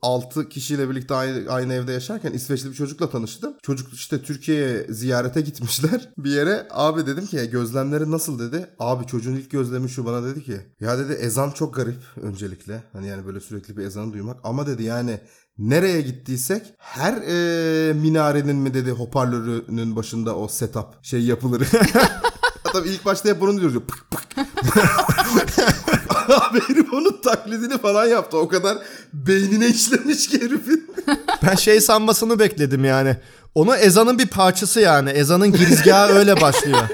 6 0.02 0.50
kişiyle 0.50 0.90
birlikte 0.90 1.16
aynı, 1.16 1.52
aynı 1.52 1.74
evde 1.74 1.92
yaşarken 1.92 2.34
İsveçli 2.34 2.70
bir 2.70 2.76
çocukla 2.76 3.10
tanıştım. 3.10 3.54
Çocuk 3.64 3.94
işte 3.94 4.22
Türkiye'ye 4.22 4.86
ziyarete 4.90 5.42
gitmişler 5.42 6.10
bir 6.18 6.32
yere. 6.32 6.68
Abi 6.72 7.06
dedim 7.06 7.26
ki 7.26 7.50
gözlemleri 7.52 8.12
nasıl 8.12 8.40
dedi. 8.40 8.70
Abi 8.80 9.06
çocuğun 9.06 9.36
ilk 9.36 9.52
gözlemi 9.52 9.90
şu 9.90 10.06
bana 10.06 10.24
dedi 10.24 10.44
ki. 10.44 10.58
Ya 10.80 10.98
dedi 10.98 11.14
ezan 11.14 11.52
çok 11.52 11.76
garip 11.76 12.04
öncelikle. 12.22 12.84
Hani 12.94 13.08
yani 13.08 13.26
böyle 13.26 13.40
sürekli 13.40 13.78
bir 13.78 13.86
ezanı 13.86 14.14
duymak. 14.14 14.38
Ama 14.44 14.68
dedi 14.68 14.84
yani 14.84 15.20
nereye 15.58 16.02
gittiysek 16.02 16.74
her 16.78 17.14
e, 17.14 17.94
minarenin 17.94 18.56
mi 18.56 18.74
dedi 18.74 18.92
hoparlörünün 18.92 19.96
başında 19.96 20.36
o 20.36 20.48
setup 20.48 20.88
şey 21.02 21.22
yapılır. 21.22 21.68
Tabii 22.64 22.90
ilk 22.90 23.06
başta 23.06 23.30
hep 23.30 23.42
bunu 23.42 23.60
diyoruz. 23.60 23.82
Pık 23.88 24.12
pık. 24.12 24.22
Abi 26.34 26.60
herif 26.68 26.94
onun 26.94 27.22
taklidini 27.24 27.78
falan 27.78 28.06
yaptı. 28.06 28.38
O 28.38 28.48
kadar 28.48 28.78
beynine 29.14 29.68
işlemiş 29.68 30.30
ki 30.30 30.42
herifin. 30.42 30.92
Ben 31.48 31.56
şey 31.56 31.82
sanmasını 31.82 32.40
bekledim 32.40 32.86
yani. 32.86 33.18
Onu 33.56 33.76
ezanın 33.76 34.20
bir 34.20 34.28
parçası 34.28 34.80
yani. 34.80 35.10
Ezanın 35.10 35.52
girizgahı 35.52 36.14
öyle 36.14 36.42
başlıyor. 36.42 36.88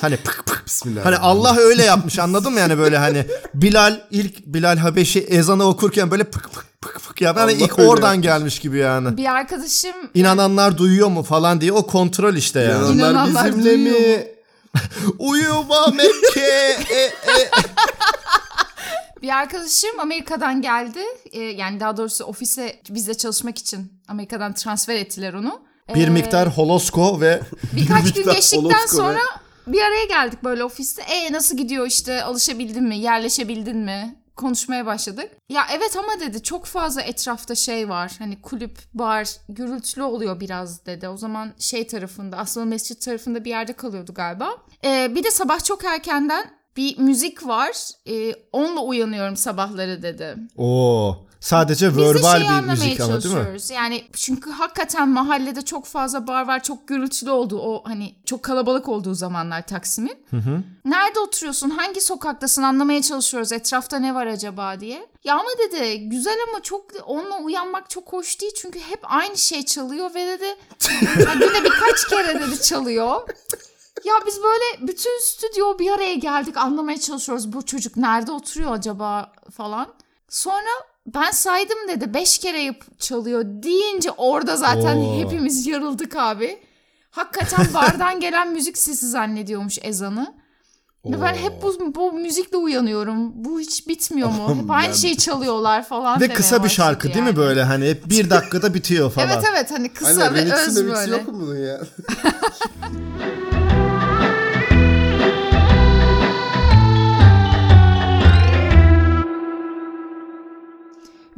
Hani 0.00 0.16
pık 0.16 0.46
pık. 0.46 0.66
Bismillah. 0.66 1.04
Hani 1.04 1.16
Allah 1.16 1.56
öyle 1.56 1.84
yapmış 1.84 2.18
anladın 2.18 2.52
mı 2.52 2.60
yani 2.60 2.78
böyle 2.78 2.98
hani 2.98 3.26
Bilal 3.54 4.00
ilk 4.10 4.46
Bilal 4.46 4.76
Habeşi 4.76 5.20
ezanı 5.20 5.64
okurken 5.64 6.10
böyle 6.10 6.24
pık 6.24 6.52
pık 6.52 6.64
pık 6.80 7.00
pık 7.08 7.20
ya. 7.20 7.36
Hani 7.36 7.52
ilk 7.52 7.78
oradan 7.78 8.08
yapmış. 8.08 8.22
gelmiş 8.22 8.58
gibi 8.58 8.78
yani. 8.78 9.16
Bir 9.16 9.24
arkadaşım 9.24 9.94
İnananlar 10.14 10.78
duyuyor 10.78 11.08
mu 11.08 11.22
falan 11.22 11.60
diye 11.60 11.72
o 11.72 11.86
kontrol 11.86 12.34
işte 12.34 12.60
yani. 12.60 12.94
İnananlar 12.94 13.46
bizimle 13.46 13.64
duyuyor 13.64 14.18
mi? 14.18 14.26
Uyuma 15.18 15.86
Mekke. 15.86 16.78
e, 16.90 17.00
e. 17.00 17.50
Bir 19.22 19.28
arkadaşım 19.36 20.00
Amerika'dan 20.00 20.62
geldi. 20.62 21.00
Ee, 21.32 21.40
yani 21.40 21.80
daha 21.80 21.96
doğrusu 21.96 22.24
ofise 22.24 22.80
bizle 22.90 23.14
çalışmak 23.14 23.58
için 23.58 23.92
Amerika'dan 24.08 24.54
transfer 24.54 24.94
ettiler 24.96 25.32
onu. 25.34 25.60
Bir 25.94 26.06
Ee, 26.08 26.10
miktar 26.10 26.48
holosko 26.56 27.20
ve 27.20 27.40
Birkaç 27.72 28.14
gün 28.14 28.24
geçtikten 28.24 28.86
sonra 28.86 29.18
ve- 29.18 29.72
bir 29.72 29.80
araya 29.82 30.04
geldik 30.04 30.44
böyle 30.44 30.64
ofiste. 30.64 31.02
E 31.02 31.32
nasıl 31.32 31.56
gidiyor 31.56 31.86
işte 31.86 32.22
alışabildin 32.22 32.84
mi? 32.84 32.98
Yerleşebildin 32.98 33.76
mi? 33.76 34.16
Konuşmaya 34.36 34.86
başladık. 34.86 35.30
Ya 35.48 35.62
evet 35.72 35.96
ama 35.96 36.20
dedi 36.20 36.42
çok 36.42 36.66
fazla 36.66 37.02
etrafta 37.02 37.54
şey 37.54 37.88
var. 37.88 38.12
Hani 38.18 38.42
kulüp, 38.42 38.78
bar, 38.94 39.28
gürültülü 39.48 40.02
oluyor 40.02 40.40
biraz 40.40 40.86
dedi. 40.86 41.08
O 41.08 41.16
zaman 41.16 41.52
şey 41.58 41.86
tarafında, 41.86 42.36
Asmalı 42.36 42.66
Mescit 42.66 43.00
tarafında 43.02 43.44
bir 43.44 43.50
yerde 43.50 43.72
kalıyordu 43.72 44.14
galiba. 44.14 44.50
Ee, 44.84 45.12
bir 45.14 45.24
de 45.24 45.30
sabah 45.30 45.64
çok 45.64 45.84
erkenden 45.84 46.59
bir 46.80 46.98
müzik 46.98 47.46
var. 47.46 47.76
Ee, 48.08 48.34
onunla 48.52 48.80
uyanıyorum 48.80 49.36
sabahları 49.36 50.02
dedi. 50.02 50.36
o 50.56 51.16
sadece 51.40 51.96
verbal 51.96 52.40
bir 52.62 52.68
müzik 52.68 53.00
ama 53.00 53.22
değil 53.22 53.34
mi? 53.34 53.74
Yani 53.74 54.04
çünkü 54.12 54.50
hakikaten 54.50 55.08
mahallede 55.08 55.62
çok 55.62 55.86
fazla 55.86 56.26
bar 56.26 56.46
var, 56.46 56.62
çok 56.62 56.88
gürültülü 56.88 57.30
olduğu, 57.30 57.60
o 57.60 57.82
hani 57.84 58.14
çok 58.24 58.42
kalabalık 58.42 58.88
olduğu 58.88 59.14
zamanlar 59.14 59.66
Taksim'in. 59.66 60.26
Nerede 60.84 61.20
oturuyorsun, 61.20 61.70
hangi 61.70 62.00
sokaktasın 62.00 62.62
anlamaya 62.62 63.02
çalışıyoruz. 63.02 63.52
Etrafta 63.52 63.98
ne 63.98 64.14
var 64.14 64.26
acaba 64.26 64.80
diye. 64.80 65.06
Ya 65.24 65.34
ama 65.34 65.50
dedi 65.58 66.08
güzel 66.08 66.36
ama 66.48 66.62
çok 66.62 66.84
onunla 67.06 67.38
uyanmak 67.38 67.90
çok 67.90 68.12
hoş 68.12 68.40
değil 68.40 68.52
çünkü 68.56 68.80
hep 68.80 69.00
aynı 69.02 69.38
şey 69.38 69.64
çalıyor 69.64 70.14
ve 70.14 70.26
dedi 70.26 70.56
günde 71.34 71.64
birkaç 71.64 72.08
kere 72.08 72.40
dedi 72.40 72.62
çalıyor. 72.62 73.20
Ya 74.04 74.14
biz 74.26 74.38
böyle 74.42 74.88
bütün 74.88 75.20
stüdyo 75.22 75.78
bir 75.78 75.90
araya 75.90 76.14
geldik 76.14 76.56
anlamaya 76.56 77.00
çalışıyoruz 77.00 77.52
bu 77.52 77.66
çocuk 77.66 77.96
nerede 77.96 78.32
oturuyor 78.32 78.72
acaba 78.72 79.32
falan. 79.56 79.86
Sonra 80.28 80.68
ben 81.06 81.30
saydım 81.30 81.78
dedi 81.88 82.14
beş 82.14 82.38
kere 82.38 82.62
yap 82.62 82.76
çalıyor 82.98 83.42
deyince 83.44 84.10
orada 84.10 84.56
zaten 84.56 84.96
Oo. 84.96 85.14
hepimiz 85.18 85.66
yarıldık 85.66 86.16
abi. 86.16 86.58
Hakikaten 87.10 87.66
bardan 87.74 88.20
gelen 88.20 88.52
müzik 88.52 88.78
sesi 88.78 89.08
zannediyormuş 89.08 89.78
ezanı. 89.82 90.34
Ve 91.04 91.22
ben 91.22 91.34
hep 91.34 91.62
bu, 91.62 91.94
bu 91.94 92.12
müzikle 92.12 92.56
uyanıyorum. 92.56 93.44
Bu 93.44 93.60
hiç 93.60 93.88
bitmiyor 93.88 94.28
mu? 94.28 94.56
Hep 94.62 94.70
aynı 94.70 94.94
şeyi 94.94 95.16
çalıyorlar 95.16 95.88
falan 95.88 96.20
Ve 96.20 96.28
kısa 96.28 96.64
bir 96.64 96.68
şarkı 96.68 97.08
değil 97.08 97.20
mi 97.20 97.26
yani. 97.26 97.36
böyle 97.36 97.62
hani 97.62 97.88
hep 97.88 98.10
bir 98.10 98.30
dakikada 98.30 98.74
bitiyor 98.74 99.10
falan. 99.14 99.28
Evet 99.28 99.44
evet 99.52 99.70
hani 99.70 99.88
kısa 99.92 100.22
Aynen 100.22 100.34
ve 100.50 100.54
öz 100.54 100.86
böyle. 100.86 101.12
yok 101.12 101.28
mu 101.28 101.40
bunun 101.40 101.56
ya? 101.66 101.80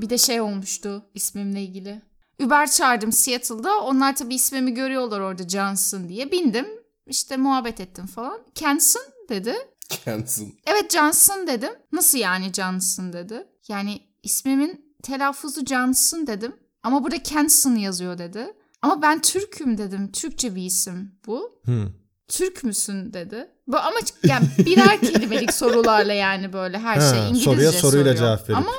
Bir 0.03 0.11
de 0.11 0.19
şey 0.19 0.41
olmuştu 0.41 1.03
ismimle 1.15 1.62
ilgili. 1.62 2.03
Uber 2.45 2.71
çağırdım 2.71 3.12
Seattle'da. 3.12 3.81
Onlar 3.81 4.17
tabii 4.17 4.35
ismimi 4.35 4.75
görüyorlar 4.75 5.21
orada 5.21 5.49
Johnson 5.49 6.09
diye. 6.09 6.33
Bindim. 6.33 6.67
işte 7.07 7.37
muhabbet 7.37 7.81
ettim 7.81 8.07
falan. 8.07 8.38
Kenson 8.55 9.03
dedi. 9.29 9.55
Kendsin. 9.88 10.59
Evet 10.67 10.93
Johnson 10.93 11.47
dedim. 11.47 11.71
Nasıl 11.93 12.19
yani 12.19 12.53
Johnson 12.53 13.12
dedi. 13.12 13.47
Yani 13.69 14.01
ismimin 14.23 14.95
telaffuzu 15.03 15.67
Johnson 15.67 16.27
dedim. 16.27 16.57
Ama 16.83 17.05
burada 17.05 17.23
Kenson 17.23 17.77
yazıyor 17.77 18.19
dedi. 18.19 18.47
Ama 18.83 19.03
ben 19.03 19.21
Türk'üm 19.23 19.79
dedim. 19.79 20.12
Türkçe 20.12 20.55
bir 20.55 20.62
isim 20.62 21.15
bu. 21.27 21.61
Hı. 21.65 21.88
Türk 22.29 22.65
müsün 22.65 23.12
dedi. 23.12 23.49
Bu 23.67 23.77
ama 23.79 23.97
yani 24.25 24.47
birer 24.59 25.01
kelimelik 25.01 25.55
sorularla 25.55 26.12
yani 26.12 26.53
böyle 26.53 26.79
her 26.79 26.97
Ha, 26.99 27.11
şey 27.15 27.21
İngilizce 27.29 27.45
soruya 27.45 27.73
soruyla 27.73 28.05
soruyor. 28.05 28.17
cevap 28.17 28.49
verip. 28.49 28.57
Ama 28.59 28.73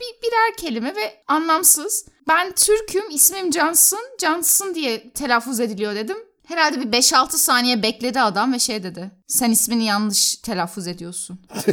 bir, 0.00 0.22
birer 0.22 0.56
kelime 0.58 0.96
ve 0.96 1.14
anlamsız. 1.28 2.04
Ben 2.28 2.52
Türk'üm, 2.52 3.10
ismim 3.10 3.52
Johnson. 3.52 4.00
Johnson 4.20 4.74
diye 4.74 5.10
telaffuz 5.10 5.60
ediliyor 5.60 5.94
dedim. 5.94 6.16
Herhalde 6.48 6.80
bir 6.92 6.98
5-6 6.98 7.30
saniye 7.30 7.82
bekledi 7.82 8.20
adam 8.20 8.52
ve 8.52 8.58
şey 8.58 8.82
dedi. 8.82 9.10
Sen 9.26 9.50
ismini 9.50 9.84
yanlış 9.84 10.36
telaffuz 10.36 10.86
ediyorsun. 10.86 11.40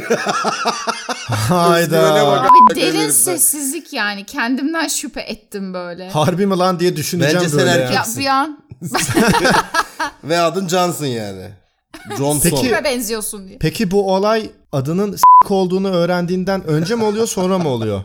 Hayda. 1.48 2.40
Abi 2.40 2.80
derin 2.80 3.10
sessizlik 3.10 3.92
yani. 3.92 4.24
Kendimden 4.26 4.88
şüphe 4.88 5.20
ettim 5.20 5.74
böyle. 5.74 6.10
Harbi 6.10 6.46
mi 6.46 6.56
lan 6.58 6.80
diye 6.80 6.96
düşüneceğim 6.96 7.36
Bence 7.36 7.48
sen 7.48 7.58
böyle 7.58 7.70
ya. 7.70 7.76
erkek- 7.76 7.94
Ya 7.94 8.04
Jackson. 8.04 8.22
bir 8.22 8.26
an 8.26 8.64
Ve 10.24 10.38
adın 10.40 10.68
Johnson 10.68 11.06
yani. 11.06 11.50
Johnson. 12.18 12.50
Peki- 12.50 12.62
kime 12.62 12.84
benziyorsun 12.84 13.48
diye. 13.48 13.58
Peki 13.58 13.90
bu 13.90 14.14
olay 14.14 14.50
adının 14.72 15.16
s- 15.16 15.22
olduğunu 15.54 15.88
öğrendiğinden 15.90 16.64
önce 16.66 16.94
mi 16.94 17.04
oluyor 17.04 17.26
sonra 17.26 17.58
mı 17.58 17.68
oluyor? 17.68 18.02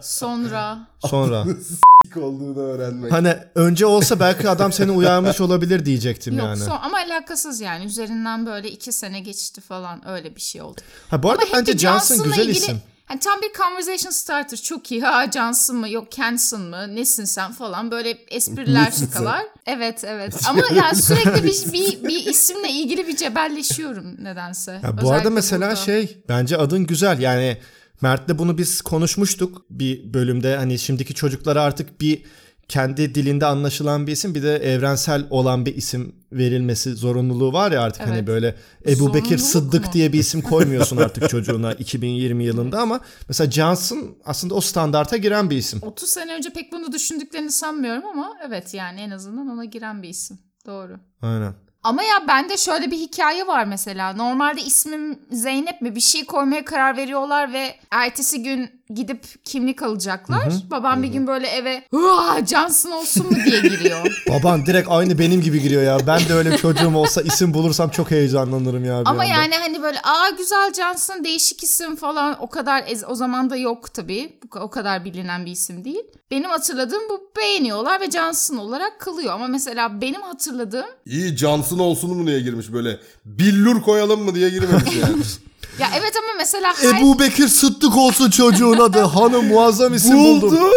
Sonra 0.00 0.78
Sonra. 1.06 1.44
olduğunu 2.16 2.58
öğrenmek. 2.58 3.12
Hani 3.12 3.34
önce 3.54 3.86
olsa 3.86 4.20
belki 4.20 4.48
adam 4.48 4.72
seni 4.72 4.90
uyarmış 4.90 5.40
olabilir 5.40 5.84
diyecektim 5.84 6.38
yok 6.38 6.46
yani. 6.46 6.58
son, 6.60 6.78
ama 6.82 6.96
alakasız 6.98 7.60
yani. 7.60 7.84
Üzerinden 7.84 8.46
böyle 8.46 8.70
iki 8.70 8.92
sene 8.92 9.20
geçti 9.20 9.60
falan 9.60 10.08
öyle 10.08 10.36
bir 10.36 10.40
şey 10.40 10.62
oldu. 10.62 10.80
Ha 11.10 11.22
bu 11.22 11.30
arada 11.30 11.42
Ama 11.42 11.48
hep 11.48 11.54
bence 11.58 11.78
Johnson 11.78 12.14
Johnson'la 12.14 12.24
güzel 12.36 12.42
ilgili- 12.48 12.56
isim. 12.64 12.82
Hani 13.10 13.20
tam 13.20 13.42
bir 13.42 13.52
conversation 13.58 14.10
starter. 14.10 14.56
Çok 14.56 14.92
iyi. 14.92 15.02
Ha 15.02 15.30
Johnson 15.30 15.76
mı? 15.76 15.88
Yok 15.88 16.12
Kenson 16.12 16.60
mı? 16.60 16.96
Nesin 16.96 17.24
sen 17.24 17.52
falan. 17.52 17.90
Böyle 17.90 18.10
espriler 18.10 18.90
şakalar. 18.90 19.42
Evet 19.66 20.04
evet. 20.04 20.34
Ama 20.48 20.62
yani 20.74 20.96
sürekli 20.96 21.44
bir, 21.44 21.72
bir, 21.72 22.08
bir 22.08 22.26
isimle 22.26 22.68
ilgili 22.70 23.06
bir 23.06 23.16
cebelleşiyorum 23.16 24.24
nedense. 24.24 24.72
Ya 24.72 24.82
bu 24.82 24.86
Özellikle 24.86 25.08
arada 25.08 25.30
mesela 25.30 25.66
burada. 25.66 25.76
şey 25.76 26.22
bence 26.28 26.56
adın 26.56 26.86
güzel 26.86 27.20
yani 27.20 27.58
Mert'le 28.00 28.38
bunu 28.38 28.58
biz 28.58 28.82
konuşmuştuk 28.82 29.62
bir 29.70 30.14
bölümde 30.14 30.56
hani 30.56 30.78
şimdiki 30.78 31.14
çocuklara 31.14 31.62
artık 31.62 32.00
bir 32.00 32.22
kendi 32.70 33.14
dilinde 33.14 33.46
anlaşılan 33.46 34.06
bir 34.06 34.12
isim 34.12 34.34
bir 34.34 34.42
de 34.42 34.56
evrensel 34.56 35.26
olan 35.30 35.66
bir 35.66 35.74
isim 35.74 36.14
verilmesi 36.32 36.94
zorunluluğu 36.94 37.52
var 37.52 37.72
ya 37.72 37.82
artık 37.82 38.02
hani 38.06 38.14
Evet. 38.14 38.26
böyle 38.26 38.56
Ebu 38.86 39.14
Bekir 39.14 39.38
Sıddık 39.38 39.86
mu? 39.86 39.92
diye 39.92 40.12
bir 40.12 40.18
isim 40.18 40.42
koymuyorsun 40.42 40.96
artık 40.96 41.28
çocuğuna 41.30 41.72
2020 41.78 42.44
yılında 42.44 42.80
ama 42.80 43.00
mesela 43.28 43.50
Johnson 43.50 44.16
aslında 44.24 44.54
o 44.54 44.60
standarta 44.60 45.16
giren 45.16 45.50
bir 45.50 45.56
isim. 45.56 45.78
30 45.82 46.08
sene 46.10 46.34
önce 46.34 46.50
pek 46.50 46.72
bunu 46.72 46.92
düşündüklerini 46.92 47.50
sanmıyorum 47.50 48.06
ama 48.06 48.32
evet 48.46 48.74
yani 48.74 49.00
en 49.00 49.10
azından 49.10 49.48
ona 49.48 49.64
giren 49.64 50.02
bir 50.02 50.08
isim. 50.08 50.38
Doğru. 50.66 50.96
Aynen. 51.22 51.54
Ama 51.82 52.02
ya 52.02 52.28
bende 52.28 52.56
şöyle 52.56 52.90
bir 52.90 52.96
hikaye 52.98 53.46
var 53.46 53.64
mesela. 53.64 54.12
Normalde 54.12 54.62
ismim 54.62 55.18
Zeynep 55.30 55.80
mi 55.82 55.94
bir 55.94 56.00
şey 56.00 56.24
koymaya 56.24 56.64
karar 56.64 56.96
veriyorlar 56.96 57.52
ve 57.52 57.74
ertesi 57.90 58.42
gün 58.42 58.79
gidip 58.94 59.44
kimlik 59.44 59.82
alacaklar. 59.82 60.52
Babam 60.70 61.02
bir 61.02 61.08
gün 61.08 61.26
böyle 61.26 61.46
eve 61.48 61.82
"Hıa, 61.90 62.46
Johnson 62.46 62.90
olsun 62.90 63.26
mu 63.26 63.36
diye 63.44 63.60
giriyor. 63.60 64.22
Baban 64.28 64.66
direkt 64.66 64.88
aynı 64.90 65.18
benim 65.18 65.40
gibi 65.42 65.60
giriyor 65.62 65.82
ya. 65.82 65.98
Ben 66.06 66.20
de 66.28 66.34
öyle 66.34 66.50
bir 66.52 66.56
çocuğum 66.58 66.94
olsa 66.96 67.22
isim 67.22 67.54
bulursam 67.54 67.90
çok 67.90 68.10
heyecanlanırım 68.10 68.84
ya. 68.84 69.00
bir 69.00 69.06
Ama 69.10 69.10
anda. 69.10 69.24
yani 69.24 69.54
hani 69.54 69.82
böyle 69.82 69.98
aa 70.02 70.30
güzel 70.38 70.72
Johnson 70.74 71.24
değişik 71.24 71.62
isim 71.62 71.96
falan 71.96 72.36
o 72.42 72.46
kadar 72.50 72.84
ez- 72.86 73.04
o 73.08 73.14
zaman 73.14 73.50
da 73.50 73.56
yok 73.56 73.94
tabii. 73.94 74.38
O 74.60 74.70
kadar 74.70 75.04
bilinen 75.04 75.46
bir 75.46 75.50
isim 75.50 75.84
değil. 75.84 76.02
Benim 76.30 76.50
hatırladığım 76.50 77.02
bu 77.10 77.30
beğeniyorlar 77.36 78.00
ve 78.00 78.10
Johnson 78.10 78.56
olarak 78.56 79.00
kalıyor. 79.00 79.34
Ama 79.34 79.46
mesela 79.46 80.00
benim 80.00 80.22
hatırladığım 80.22 80.86
İyi 81.06 81.36
Johnson 81.36 81.78
olsun 81.78 82.16
mu 82.16 82.26
diye 82.26 82.40
girmiş 82.40 82.72
böyle. 82.72 82.98
Billur 83.24 83.82
koyalım 83.82 84.22
mı 84.24 84.34
diye 84.34 84.50
girmemiş 84.50 84.96
yani. 85.02 85.22
ya 85.80 85.90
evet 85.98 86.12
ama 86.16 86.32
mesela 86.36 86.74
her 86.82 86.98
Ebu 87.00 87.18
Bekir 87.18 87.48
Sıddık 87.48 87.96
olsun 87.96 88.30
çocuğun 88.30 88.78
adı. 88.78 89.00
Hanım 89.00 89.46
muazzam 89.46 89.94
isim 89.94 90.18
buldum. 90.18 90.50
Buldum. 90.50 90.70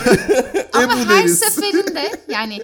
Ama 0.72 0.82
Ebu 0.82 0.92
her 0.92 1.08
deriz. 1.08 1.38
seferinde 1.38 2.24
yani 2.28 2.58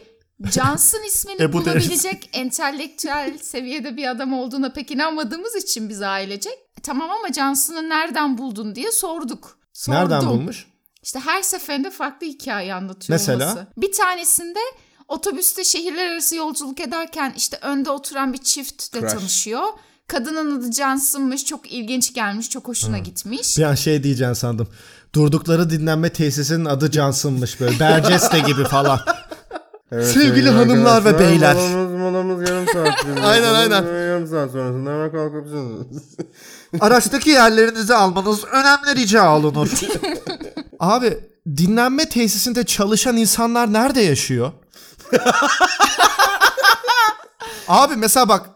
Johnson 0.53 1.01
ismini 1.07 1.43
Ebu 1.43 1.65
deriz. 1.65 1.85
bulabilecek 1.85 2.31
entelektüel 2.33 3.39
seviyede 3.39 3.97
bir 3.97 4.11
adam 4.11 4.33
olduğuna 4.33 4.73
pek 4.73 4.91
inanmadığımız 4.91 5.55
için 5.57 5.89
biz 5.89 6.03
ailecek 6.03 6.53
"E, 6.79 6.81
tamam 6.83 7.11
ama 7.11 7.33
Johnson'ı 7.33 7.89
nereden 7.89 8.39
buldun 8.39 8.75
diye 8.75 8.93
sorduk. 8.93 9.59
Sordum. 9.73 10.01
Nereden 10.01 10.27
bulmuş? 10.27 10.67
İşte 11.03 11.21
her 11.21 11.43
seferinde 11.43 11.91
farklı 11.91 12.27
hikaye 12.27 12.75
anlatıyor 12.75 13.19
Mesela? 13.19 13.45
olması. 13.45 13.67
Bir 13.77 13.93
tanesinde 13.93 14.59
otobüste 15.09 15.65
şehirler 15.65 16.11
arası 16.11 16.37
yolculuk 16.37 16.81
ederken 16.81 17.33
işte 17.37 17.59
önde 17.63 17.91
oturan 17.91 18.33
bir 18.33 18.39
çiftle 18.39 19.01
Crush. 19.01 19.13
tanışıyor. 19.13 19.63
Kadının 20.09 20.59
adı 20.61 20.73
Johnson'mış. 20.73 21.45
Çok 21.45 21.73
ilginç 21.73 22.15
gelmiş. 22.15 22.51
Çok 22.51 22.69
hoşuna 22.69 22.99
gitmiş. 22.99 23.59
Bir 23.59 23.63
an 23.63 23.75
şey 23.75 24.03
diyeceğim 24.03 24.35
sandım. 24.35 24.69
Durdukları 25.15 25.71
dinlenme 25.71 26.13
tesisinin 26.13 26.65
adı 26.65 26.93
Johnson'mış 26.93 27.61
böyle. 27.61 27.81
Berceste 27.81 28.39
gibi 28.39 28.65
falan. 28.65 29.01
Evet, 29.93 30.07
Sevgili 30.07 30.51
hanımlar 30.51 31.05
ve 31.05 31.19
beyler. 31.19 31.55
Molamız, 31.55 31.93
molamız 31.93 32.51
yarım 32.51 32.67
saat. 32.73 33.07
Aynen, 33.25 33.55
aynen. 33.55 33.83
Yarım 33.83 34.27
saat 34.27 34.51
sonrasında 34.51 34.91
hemen 34.91 35.13
kalkabilirsiniz. 35.13 36.03
Araçtaki 36.81 37.31
yerlerinizi 37.31 37.95
almanız 37.95 38.45
önemli 38.45 38.97
rica 38.97 39.37
olunur. 39.37 39.71
Abi 40.81 41.19
dinlenme 41.57 42.09
tesisinde 42.09 42.65
çalışan 42.65 43.17
insanlar 43.17 43.73
nerede 43.73 44.01
yaşıyor? 44.01 44.53
Abi 47.69 47.97
mesela 47.97 48.29
bak. 48.29 48.51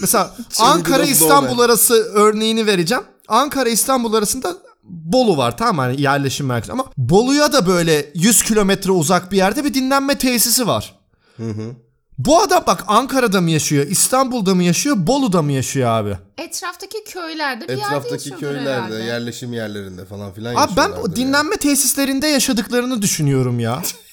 Mesela 0.00 0.34
Ankara 0.58 1.02
İstanbul 1.02 1.58
arası 1.58 1.94
örneğini 1.94 2.66
vereceğim. 2.66 3.04
Ankara 3.28 3.68
İstanbul 3.68 4.14
arasında 4.14 4.56
Bolu 4.82 5.36
var 5.36 5.56
tamam 5.56 5.76
mı? 5.76 5.82
hani 5.82 6.02
yerleşim 6.02 6.46
merkezi 6.46 6.72
ama 6.72 6.84
Bolu'ya 6.96 7.52
da 7.52 7.66
böyle 7.66 8.10
100 8.14 8.42
kilometre 8.42 8.92
uzak 8.92 9.32
bir 9.32 9.36
yerde 9.36 9.64
bir 9.64 9.74
dinlenme 9.74 10.18
tesisi 10.18 10.66
var. 10.66 10.94
Bu 12.18 12.40
adam 12.42 12.64
bak 12.66 12.84
Ankara'da 12.86 13.40
mı 13.40 13.50
yaşıyor, 13.50 13.86
İstanbul'da 13.86 14.54
mı 14.54 14.62
yaşıyor, 14.62 14.96
Bolu'da 14.98 15.42
mı 15.42 15.52
yaşıyor 15.52 15.88
abi? 15.90 16.18
Etraftaki 16.38 17.04
köylerde 17.04 17.68
bir 17.68 17.72
Etraftaki 17.72 18.30
köylerde, 18.30 18.70
herhalde. 18.70 18.94
yerleşim 18.94 19.52
yerlerinde 19.52 20.04
falan 20.04 20.32
filan 20.32 20.54
Abi 20.54 20.72
ben 20.76 21.16
dinlenme 21.16 21.56
tesislerinde 21.56 22.26
yaşadıklarını 22.26 23.02
düşünüyorum 23.02 23.60
ya. 23.60 23.82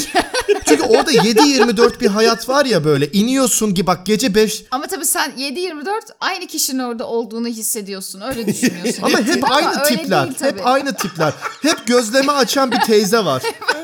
Çünkü 0.68 0.82
orada 0.82 1.12
7-24 1.12 2.00
bir 2.00 2.06
hayat 2.06 2.48
var 2.48 2.64
ya 2.64 2.84
böyle 2.84 3.12
iniyorsun 3.12 3.74
ki 3.74 3.86
bak 3.86 4.06
gece 4.06 4.34
5 4.34 4.64
Ama 4.70 4.86
tabii 4.86 5.04
sen 5.06 5.30
7-24 5.38 6.00
aynı 6.20 6.46
kişinin 6.46 6.78
orada 6.78 7.06
olduğunu 7.06 7.48
hissediyorsun. 7.48 8.20
Öyle 8.20 8.46
düşünüyorsun. 8.52 9.02
ama 9.02 9.18
hep 9.18 9.50
aynı 9.50 9.68
öyle 9.84 9.96
tipler. 9.96 10.24
değil 10.24 10.36
tabii. 10.38 10.48
Hep 10.58 10.66
aynı 10.66 10.94
tipler. 10.94 11.32
Hep 11.62 11.86
gözleme 11.86 12.32
açan 12.32 12.72
bir 12.72 12.80
teyze 12.80 13.24
var. 13.24 13.42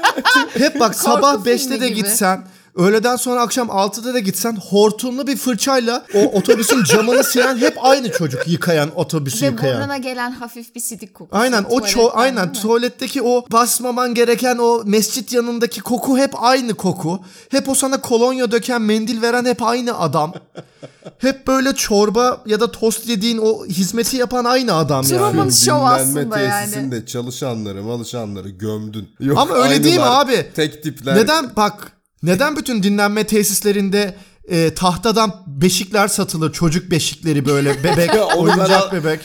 hep 0.59 0.81
bak 0.81 0.95
sabah 0.95 1.35
Korku 1.35 1.49
5'te 1.49 1.71
de 1.71 1.75
filmi 1.79 1.95
gibi. 1.95 2.09
gitsen 2.09 2.45
Öğleden 2.77 3.17
sonra 3.17 3.41
akşam 3.41 3.69
6'da 3.69 4.15
da 4.15 4.19
gitsen 4.19 4.57
hortumlu 4.57 5.27
bir 5.27 5.37
fırçayla 5.37 6.07
o 6.15 6.19
otobüsün 6.19 6.85
camını 6.89 7.25
silen 7.25 7.57
hep 7.57 7.77
aynı 7.81 8.13
çocuk 8.13 8.49
yıkayan 8.49 8.91
otobüsü 8.97 9.43
Ve 9.43 9.51
yıkayan. 9.51 9.81
burnuna 9.81 9.97
gelen 9.97 10.31
hafif 10.31 10.75
bir 10.75 10.81
sidik 10.81 11.15
kokusu. 11.15 11.43
Aynen 11.43 11.65
o 11.71 11.81
ço 11.81 12.11
aynen 12.15 12.53
tuvaletteki 12.53 13.23
o 13.23 13.45
basmaman 13.53 14.15
gereken 14.15 14.59
o 14.59 14.83
mescit 14.85 15.33
yanındaki 15.33 15.81
koku 15.81 16.19
hep 16.19 16.43
aynı 16.43 16.75
koku. 16.75 17.21
Hep 17.51 17.69
o 17.69 17.75
sana 17.75 18.01
kolonya 18.01 18.51
döken 18.51 18.83
mendil 18.83 19.23
veren 19.23 19.45
hep 19.45 19.63
aynı 19.63 19.99
adam. 19.99 20.33
hep 21.19 21.47
böyle 21.47 21.75
çorba 21.75 22.43
ya 22.47 22.61
da 22.61 22.71
tost 22.73 23.09
yediğin 23.09 23.39
o 23.39 23.67
hizmeti 23.67 24.17
yapan 24.17 24.45
aynı 24.45 24.75
adam 24.75 25.05
yani. 25.11 25.19
Truman 25.19 25.51
Show 25.51 25.87
aslında 25.87 26.39
yani. 26.41 26.65
tesisinde 26.65 27.07
çalışanları, 27.07 27.83
malışanları 27.83 28.49
gömdün. 28.49 29.09
Yok, 29.21 29.39
Ama 29.39 29.55
öyle 29.55 29.85
değil 29.85 29.97
mi 29.97 30.03
abi? 30.03 30.51
Tek 30.55 30.83
tipler. 30.83 31.17
Neden 31.17 31.57
bak 31.57 31.93
neden 32.23 32.57
bütün 32.57 32.83
dinlenme 32.83 33.25
tesislerinde 33.27 34.15
e, 34.49 34.75
tahtadan 34.75 35.43
beşikler 35.47 36.09
satılır 36.09 36.53
çocuk 36.53 36.91
beşikleri 36.91 37.47
böyle 37.47 37.85
bebek 37.85 38.11
oyuncak 38.37 38.93
bebek. 38.93 39.21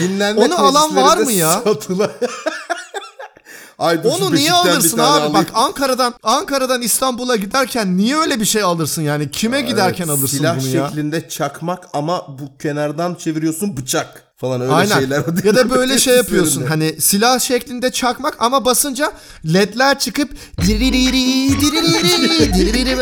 Dinlenme 0.00 0.40
Onu 0.40 0.58
alan 0.60 0.96
var 0.96 1.18
mı 1.18 1.32
ya? 1.32 1.52
satılan- 1.64 2.10
Ay 3.78 4.00
Onu 4.04 4.34
niye 4.34 4.52
alırsın 4.52 4.98
abi? 4.98 5.06
alayım. 5.06 5.34
Bak 5.34 5.46
Ankara'dan 5.54 6.14
Ankara'dan 6.22 6.82
İstanbul'a 6.82 7.36
giderken 7.36 7.96
niye 7.96 8.16
öyle 8.16 8.40
bir 8.40 8.44
şey 8.44 8.62
alırsın 8.62 9.02
yani? 9.02 9.30
Kime 9.30 9.60
giderken 9.60 10.08
Evet, 10.08 10.18
alırsın 10.18 10.36
silah 10.36 10.60
bunu 10.60 10.68
ya? 10.68 10.88
şeklinde 10.88 11.28
çakmak 11.28 11.88
ama 11.92 12.38
bu 12.38 12.58
kenardan 12.62 13.14
çeviriyorsun 13.14 13.76
bıçak 13.76 14.27
falan 14.38 14.60
öyle 14.60 14.72
Aynen. 14.72 14.98
şeyler. 14.98 15.24
Ya 15.44 15.54
da 15.54 15.70
böyle 15.70 15.98
şey 15.98 16.16
yapıyorsun 16.16 16.62
hani 16.66 17.00
silah 17.00 17.38
şeklinde 17.40 17.90
çakmak 17.92 18.36
ama 18.38 18.64
basınca 18.64 19.12
ledler 19.52 19.98
çıkıp 19.98 20.30
diririri 20.66 21.60
diririri 21.60 22.54
diririri 22.54 22.96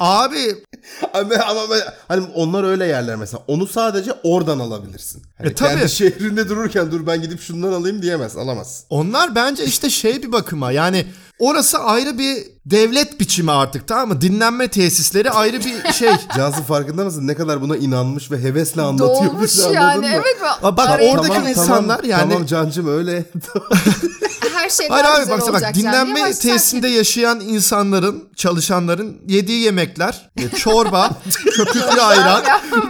Abi 0.00 0.56
Ama, 1.14 1.34
ama 1.48 1.62
hani 2.08 2.26
onlar 2.34 2.64
öyle 2.64 2.86
yerler 2.86 3.16
mesela. 3.16 3.42
Onu 3.48 3.66
sadece 3.66 4.12
oradan 4.22 4.58
alabilirsin. 4.58 5.22
Hani 5.38 5.48
E, 5.48 5.54
tabii. 5.54 5.70
Kendi 5.78 5.90
şehrinde 5.92 6.48
dururken 6.48 6.90
dur 6.92 7.06
ben 7.06 7.22
gidip 7.22 7.40
şundan 7.40 7.72
alayım 7.72 8.02
diyemez. 8.02 8.36
Alamaz. 8.36 8.84
onlar 8.90 9.34
bence 9.34 9.64
işte 9.64 9.90
şey 9.90 10.22
bir 10.22 10.32
bakıma 10.32 10.72
yani 10.72 11.06
orası 11.42 11.78
ayrı 11.78 12.18
bir 12.18 12.36
devlet 12.66 13.20
biçimi 13.20 13.52
artık 13.52 13.88
tamam 13.88 14.08
mı? 14.08 14.20
Dinlenme 14.20 14.68
tesisleri 14.68 15.30
ayrı 15.30 15.60
bir 15.64 15.92
şey. 15.92 16.10
Cansu 16.36 16.62
farkında 16.62 17.04
mısın? 17.04 17.26
Ne 17.26 17.34
kadar 17.34 17.60
buna 17.60 17.76
inanmış 17.76 18.30
ve 18.30 18.42
hevesle 18.42 18.82
anlatıyor 18.82 19.32
Doğmuş 19.32 19.42
bize, 19.52 19.64
anladın 19.64 19.76
yani. 20.02 20.06
mı? 20.08 20.12
Evet. 20.14 20.36
Aa, 20.62 20.76
bak 20.76 20.88
Araya 20.88 21.10
oradaki 21.12 21.28
tamam, 21.34 21.48
insanlar 21.48 22.04
yani 22.04 22.32
Tamam 22.32 22.46
Cancım 22.46 22.88
öyle. 22.98 23.24
her 24.54 24.70
şey 24.70 24.88
Hayır 24.88 25.04
daha 25.04 25.12
abi 25.14 25.20
güzel 25.20 25.34
baksana 25.34 25.50
olacak 25.52 25.68
bak 25.70 25.76
yani. 25.76 25.86
dinlenme 25.86 26.20
Yavaş, 26.20 26.38
tesisinde 26.38 26.86
sakin. 26.86 26.96
yaşayan 26.96 27.40
insanların, 27.40 28.24
çalışanların 28.36 29.22
yediği 29.28 29.60
yemekler, 29.64 30.30
çorba, 30.56 31.10
köpüklü 31.56 32.00
ayran, 32.00 32.42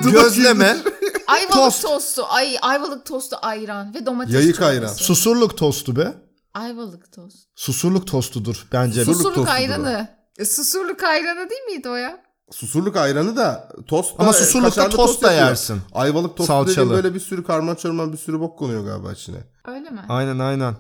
gözleme, 0.03 0.77
Ayvalık 1.27 1.53
tost. 1.53 1.83
tostu. 1.83 2.25
Ay, 2.29 2.57
ayvalık 2.63 3.07
tostu 3.07 3.37
ayran 3.43 3.95
ve 3.95 4.07
domates 4.07 4.35
Yayık 4.35 4.55
çorbası. 4.55 4.71
ayran. 4.71 4.93
susurluk 4.93 5.57
tostu 5.57 5.97
be. 5.97 6.13
Ayvalık 6.55 7.13
tost. 7.13 7.37
Susurluk 7.57 8.07
tostudur 8.07 8.67
bence. 8.73 9.05
Susurluk 9.05 9.27
Susurluk 9.35 9.49
ayranı. 9.49 10.09
E, 10.39 10.45
susurluk 10.45 11.03
ayranı 11.03 11.51
değil 11.51 11.63
miydi 11.63 11.89
o 11.89 11.95
ya? 11.95 12.23
Susurluk 12.51 12.97
ayranı 12.97 13.37
da 13.37 13.69
tost 13.87 14.19
da 14.19 14.23
Ama 14.23 14.33
susurlukta 14.33 14.71
kaşarlı 14.75 14.97
tost 14.97 15.23
da 15.23 15.33
yersin. 15.33 15.81
Ayvalık 15.93 16.37
tost 16.37 16.47
Salçalı. 16.47 16.77
dediğin 16.77 16.91
böyle 16.91 17.15
bir 17.15 17.21
sürü 17.21 17.45
karman 17.45 17.75
çorman 17.75 18.13
bir 18.13 18.19
sürü 18.19 18.41
bok 18.41 18.59
konuyor 18.59 18.85
galiba 18.85 19.13
içine. 19.13 19.37
Öyle 19.67 19.91
mi? 19.91 20.01
Aynen 20.09 20.39
aynen. 20.39 20.75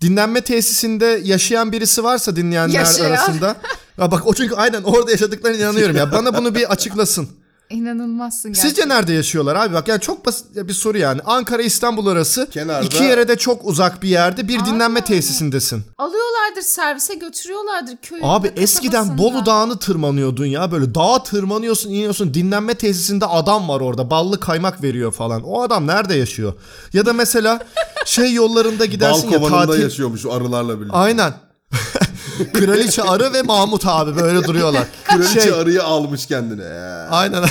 Dinlenme 0.00 0.40
tesisinde 0.40 1.20
yaşayan 1.24 1.72
birisi 1.72 2.04
varsa 2.04 2.36
dinleyenler 2.36 2.74
Yaşayan. 2.78 3.10
arasında. 3.10 3.56
Ya 3.98 4.10
bak 4.10 4.26
o 4.26 4.34
çünkü 4.34 4.54
aynen 4.54 4.82
orada 4.82 5.10
yaşadıklarına 5.10 5.56
inanıyorum 5.58 5.96
ya. 5.96 6.12
Bana 6.12 6.36
bunu 6.38 6.54
bir 6.54 6.70
açıklasın. 6.72 7.28
İnanılmazsın 7.70 8.52
gerçekten. 8.52 8.68
Sizce 8.68 8.88
nerede 8.88 9.12
yaşıyorlar 9.12 9.56
abi? 9.56 9.74
Bak 9.74 9.88
yani 9.88 10.00
çok 10.00 10.26
basit 10.26 10.46
bir 10.56 10.72
soru 10.72 10.98
yani. 10.98 11.20
Ankara 11.24 11.62
İstanbul 11.62 12.06
arası 12.06 12.48
Kenarda- 12.50 12.86
iki 12.86 13.04
yere 13.04 13.28
de 13.28 13.36
çok 13.36 13.64
uzak 13.64 14.02
bir 14.02 14.08
yerde 14.08 14.48
bir 14.48 14.64
dinlenme 14.64 15.00
tesisindesin. 15.04 15.82
Alıyorlardır 15.98 16.62
servise 16.62 17.14
götürüyorlardır 17.14 17.96
köyün. 17.96 18.22
Abi 18.26 18.52
eskiden 18.56 19.18
Bolu 19.18 19.46
Dağı'nı 19.46 19.78
tırmanıyordun 19.78 20.46
ya 20.46 20.72
böyle 20.72 20.94
dağa 20.94 21.22
tırmanıyorsun 21.22 21.90
iniyorsun 21.90 22.34
dinlenme 22.34 22.74
tesisinde 22.74 23.26
adam 23.26 23.68
var 23.68 23.80
orada 23.80 24.10
ballı 24.10 24.40
kaymak 24.40 24.82
veriyor 24.82 25.12
falan. 25.12 25.42
O 25.42 25.62
adam 25.62 25.86
nerede 25.86 26.14
yaşıyor? 26.14 26.52
Ya 26.92 27.06
da 27.06 27.12
mesela 27.12 27.60
şey 28.04 28.32
yollarında 28.34 28.84
Bal 28.84 28.90
gidersin 28.90 29.30
ya 29.30 29.38
kovanında 29.38 29.66
tatil. 29.66 29.82
yaşıyormuş 29.82 30.26
arılarla 30.26 30.80
birlikte. 30.80 30.96
Aynen. 30.96 31.34
Kraliçe 32.52 33.02
Arı 33.02 33.32
ve 33.32 33.42
Mahmut 33.42 33.86
abi 33.86 34.16
böyle 34.16 34.44
duruyorlar. 34.44 34.84
Kraliçe 35.04 35.40
Şey, 35.40 35.52
arıyı 35.52 35.82
almış 35.82 36.26
kendine. 36.26 36.64
Aynen. 37.10 37.44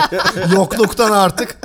Yokluktan 0.54 1.10
artık. 1.12 1.56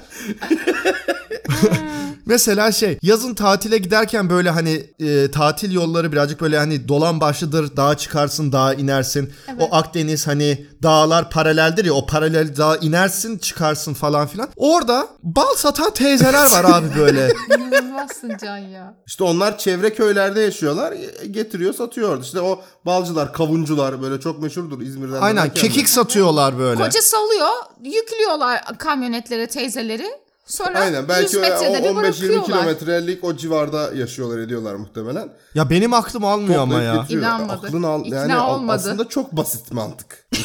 Mesela 2.27 2.71
şey 2.71 2.97
yazın 3.01 3.33
tatile 3.33 3.77
giderken 3.77 4.29
böyle 4.29 4.49
hani 4.49 4.85
e, 4.99 5.31
tatil 5.31 5.71
yolları 5.71 6.11
birazcık 6.11 6.41
böyle 6.41 6.57
hani 6.57 6.87
dolan 6.87 7.21
başlıdır 7.21 7.77
dağa 7.77 7.97
çıkarsın 7.97 8.51
dağa 8.51 8.73
inersin. 8.73 9.33
O 9.59 9.75
Akdeniz 9.75 10.27
hani 10.27 10.67
dağlar 10.83 11.29
paraleldir 11.29 11.85
ya 11.85 11.93
o 11.93 12.05
paralel 12.05 12.57
dağa 12.57 12.77
inersin 12.77 13.37
çıkarsın 13.37 13.93
falan 13.93 14.27
filan. 14.27 14.49
Orada 14.55 15.07
bal 15.23 15.55
satan 15.55 15.93
teyzeler 15.93 16.51
var 16.51 16.63
abi 16.63 16.87
böyle. 16.99 17.33
İnanılmazsın 17.57 18.37
Can 18.41 18.57
ya. 18.57 18.93
İşte 19.07 19.23
onlar 19.23 19.57
çevre 19.57 19.93
köylerde 19.93 20.41
yaşıyorlar. 20.41 20.93
Getiriyor 21.31 21.73
satıyor. 21.73 22.23
İşte 22.23 22.41
o 22.41 22.61
balcılar, 22.85 23.33
kavuncular 23.33 24.01
böyle 24.01 24.19
çok 24.19 24.41
meşhurdur 24.41 24.81
İzmir'den. 24.81 25.21
Aynen 25.21 25.53
kekik 25.53 25.89
satıyorlar 25.89 26.59
böyle. 26.59 26.83
Kocası 26.83 27.17
alıyor, 27.17 27.49
yüklüyorlar 27.83 28.61
kamyonetlere 28.77 29.47
teyzeleri. 29.47 30.26
Sonra 30.47 30.79
Aynen 30.79 30.99
100 30.99 31.09
belki 31.09 31.37
o 31.37 31.41
metrede 31.41 31.83
de 31.83 31.87
15-20 31.89 31.95
bırakıyorlar. 31.95 32.45
kilometrelik 32.45 33.23
o 33.23 33.35
civarda 33.37 33.93
yaşıyorlar 33.93 34.37
ediyorlar 34.39 34.75
muhtemelen. 34.75 35.29
Ya 35.55 35.69
benim 35.69 35.93
aklım 35.93 36.25
almıyor 36.25 36.61
ama 36.61 36.81
ya. 36.81 36.95
getiriyor. 36.95 37.21
İnanmadı. 37.23 37.67
Aklını 37.67 37.87
al, 37.87 38.05
İkna 38.05 38.15
yani 38.15 38.37
olmadı. 38.37 38.75
aslında 38.75 39.09
çok 39.09 39.31
basit 39.31 39.71
mantık. 39.71 40.25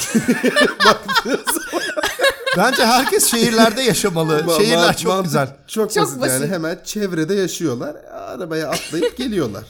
Bence 2.56 2.86
herkes 2.86 3.30
şehirlerde 3.30 3.82
yaşamalı. 3.82 4.40
Ma- 4.40 4.56
Şehirler 4.56 4.96
çok 4.96 5.06
mantık 5.12 5.24
güzel. 5.24 5.48
Çok, 5.68 5.92
Çok 5.92 6.04
basit, 6.04 6.20
basit. 6.20 6.32
yani 6.40 6.52
hemen 6.52 6.78
çevrede 6.84 7.34
yaşıyorlar. 7.34 7.96
Arabaya 8.12 8.68
atlayıp 8.68 9.16
geliyorlar. 9.16 9.64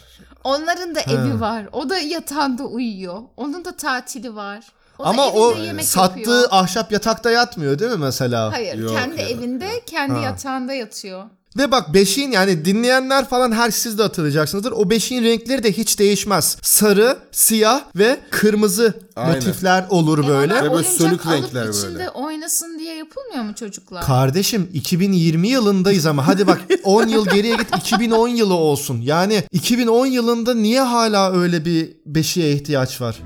Onların 0.44 0.94
da 0.94 1.00
evi 1.00 1.40
var. 1.40 1.68
O 1.72 1.90
da 1.90 1.98
yatağında 1.98 2.64
uyuyor. 2.64 3.18
Onun 3.36 3.64
da 3.64 3.76
tatili 3.76 4.36
var. 4.36 4.64
O 5.02 5.06
Ama 5.06 5.28
o 5.30 5.54
sattığı 5.82 6.18
yapıyor. 6.18 6.48
ahşap 6.50 6.92
yatakta 6.92 7.30
yatmıyor 7.30 7.78
değil 7.78 7.90
mi 7.90 7.96
mesela? 7.98 8.52
Hayır, 8.52 8.78
Yok 8.78 8.90
kendi 8.96 9.20
ya. 9.20 9.28
evinde, 9.28 9.68
kendi 9.86 10.20
yatağında 10.20 10.72
yatıyor. 10.74 11.24
Ve 11.58 11.70
bak 11.70 11.94
beşiğin 11.94 12.30
yani 12.30 12.64
dinleyenler 12.64 13.28
falan 13.28 13.52
her 13.52 13.70
siz 13.70 13.98
de 13.98 14.02
hatırlayacaksınızdır. 14.02 14.72
O 14.72 14.90
beşiğin 14.90 15.24
renkleri 15.24 15.62
de 15.62 15.72
hiç 15.72 15.98
değişmez. 15.98 16.56
Sarı, 16.62 17.18
siyah 17.32 17.80
ve 17.96 18.20
kırmızı 18.30 18.94
Aynen. 19.16 19.34
motifler 19.34 19.84
olur 19.90 20.28
böyle. 20.28 20.52
Onlar 20.54 20.64
Ve 20.64 20.72
böyle 20.72 20.88
sönük 20.88 21.26
renkler 21.26 21.68
içinde 21.68 21.94
böyle. 21.94 22.10
oynasın 22.10 22.78
diye 22.78 22.94
yapılmıyor 22.96 23.44
mu 23.44 23.54
çocuklar? 23.54 24.04
Kardeşim 24.04 24.70
2020 24.74 25.48
yılındayız 25.48 26.06
ama 26.06 26.26
hadi 26.26 26.46
bak 26.46 26.60
10 26.84 27.06
yıl 27.08 27.26
geriye 27.28 27.56
git 27.56 27.76
2010 27.76 28.28
yılı 28.28 28.54
olsun. 28.54 29.00
Yani 29.00 29.42
2010 29.52 30.06
yılında 30.06 30.54
niye 30.54 30.80
hala 30.80 31.32
öyle 31.32 31.64
bir 31.64 31.90
beşiğe 32.06 32.52
ihtiyaç 32.52 33.00
var? 33.00 33.16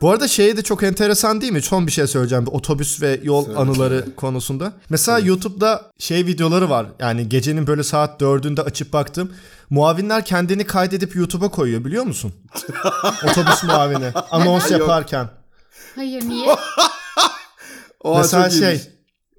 Bu 0.00 0.10
arada 0.10 0.28
şey 0.28 0.56
de 0.56 0.62
çok 0.62 0.82
enteresan 0.82 1.40
değil 1.40 1.52
mi? 1.52 1.62
Son 1.62 1.86
bir 1.86 1.92
şey 1.92 2.06
söyleyeceğim. 2.06 2.44
Otobüs 2.50 3.02
ve 3.02 3.20
yol 3.22 3.56
anıları 3.56 4.04
konusunda. 4.16 4.72
Mesela 4.90 5.18
YouTube'da 5.18 5.90
şey 5.98 6.26
videoları 6.26 6.70
var. 6.70 6.86
Yani 6.98 7.28
gecenin 7.28 7.66
böyle 7.66 7.84
saat 7.84 8.20
dördünde 8.20 8.62
açıp 8.62 8.92
baktım. 8.92 9.32
Muavinler 9.70 10.24
kendini 10.24 10.66
kaydedip 10.66 11.16
YouTube'a 11.16 11.48
koyuyor 11.48 11.84
biliyor 11.84 12.04
musun? 12.04 12.32
Otobüs 13.24 13.64
muavini. 13.64 14.12
Anons 14.30 14.70
yaparken. 14.70 15.28
Hayır 15.94 16.24
niye? 16.28 16.56
O 18.00 18.18
Mesela 18.18 18.50
şey 18.50 18.80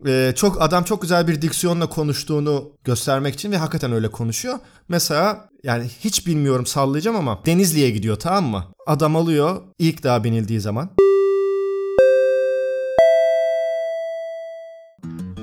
e, 0.08 0.34
çok 0.36 0.62
adam 0.62 0.84
çok 0.84 1.02
güzel 1.02 1.28
bir 1.28 1.42
diksiyonla 1.42 1.90
konuştuğunu 1.90 2.72
göstermek 2.84 3.34
için 3.34 3.52
ve 3.52 3.58
hakikaten 3.58 3.92
öyle 3.92 4.12
konuşuyor. 4.12 4.60
Mesela 4.90 5.50
yani 5.64 5.88
hiç 6.00 6.28
bilmiyorum 6.28 6.66
sallayacağım 6.66 7.18
ama 7.18 7.40
Denizli'ye 7.46 7.90
gidiyor 7.90 8.16
tamam 8.16 8.46
mı? 8.46 8.66
Adam 8.88 9.16
alıyor 9.16 9.62
ilk 9.80 10.04
daha 10.04 10.24
binildiği 10.24 10.60
zaman. 10.60 10.90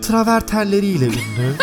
Travertenleriyle 0.02 1.04
ünlü, 1.04 1.54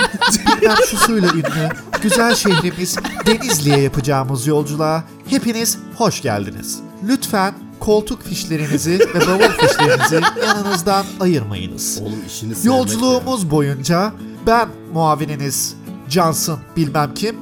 bilmem 0.62 0.76
şusuyla 0.90 1.30
ünlü, 1.34 1.70
güzel 2.02 2.36
şehrimiz 2.36 2.98
Denizli'ye 3.26 3.78
yapacağımız 3.78 4.48
yolculuğa 4.48 5.04
hepiniz 5.30 5.78
hoş 5.96 6.22
geldiniz. 6.22 6.80
Lütfen 7.08 7.54
koltuk 7.80 8.24
fişlerinizi 8.24 9.00
ve 9.00 9.28
bavul 9.28 9.52
fişlerinizi 9.68 10.22
yanınızdan 10.46 11.06
ayırmayınız. 11.20 12.00
Oğlum 12.02 12.20
işini 12.28 12.54
Yolculuğumuz 12.64 13.52
boyunca 13.52 14.12
ben 14.48 14.70
muavininiz 14.94 15.76
Cansın 16.10 16.60
bilmem 16.78 17.14
kim, 17.14 17.36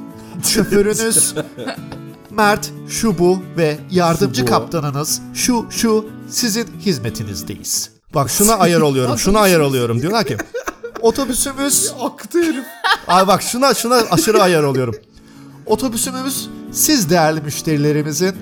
şoförünüz 0.44 1.34
Mert, 2.30 2.70
şu 2.88 3.18
bu 3.18 3.38
ve 3.56 3.78
yardımcı 3.90 4.40
Şu 4.40 4.46
bu. 4.46 4.50
kaptanınız 4.50 5.20
şu 5.34 5.66
şu 5.70 6.06
sizin 6.28 6.66
hizmetinizdeyiz. 6.80 7.90
Bak 8.14 8.30
şuna 8.30 8.54
ayar 8.54 8.80
oluyorum, 8.80 9.18
şuna 9.18 9.40
ayar 9.40 9.60
oluyorum. 9.60 10.02
Diyorlar 10.02 10.24
ki 10.24 10.36
otobüsümüz 11.02 11.84
ya. 11.98 12.06
Aktı 12.06 12.38
herif. 12.42 12.64
Ay 13.06 13.26
bak 13.26 13.42
şuna 13.42 13.74
şuna 13.74 13.94
aşırı 14.10 14.42
ayar 14.42 14.62
oluyorum. 14.62 14.94
Otobüsümüz 15.66 16.48
siz 16.72 17.10
değerli 17.10 17.40
müşterilerimizin 17.40 18.34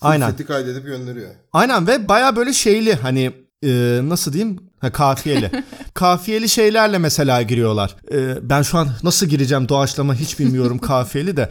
Full 0.00 0.08
Aynen. 0.08 0.30
seti 0.30 0.46
kaydedip 0.46 0.84
gönderiyor. 0.86 1.30
Aynen 1.52 1.86
ve 1.86 2.08
baya 2.08 2.36
böyle 2.36 2.52
şeyli 2.52 2.94
hani 2.94 3.32
e, 3.64 4.00
nasıl 4.02 4.32
diyeyim? 4.32 4.58
Ha, 4.80 4.92
kafiyeli. 4.92 5.50
kafiyeli 5.94 6.48
şeylerle 6.48 6.98
mesela 6.98 7.42
giriyorlar. 7.42 7.96
E, 8.12 8.48
ben 8.50 8.62
şu 8.62 8.78
an 8.78 8.88
nasıl 9.02 9.26
gireceğim 9.26 9.68
doğaçlama 9.68 10.14
hiç 10.14 10.38
bilmiyorum 10.38 10.78
kafiyeli 10.78 11.36
de. 11.36 11.48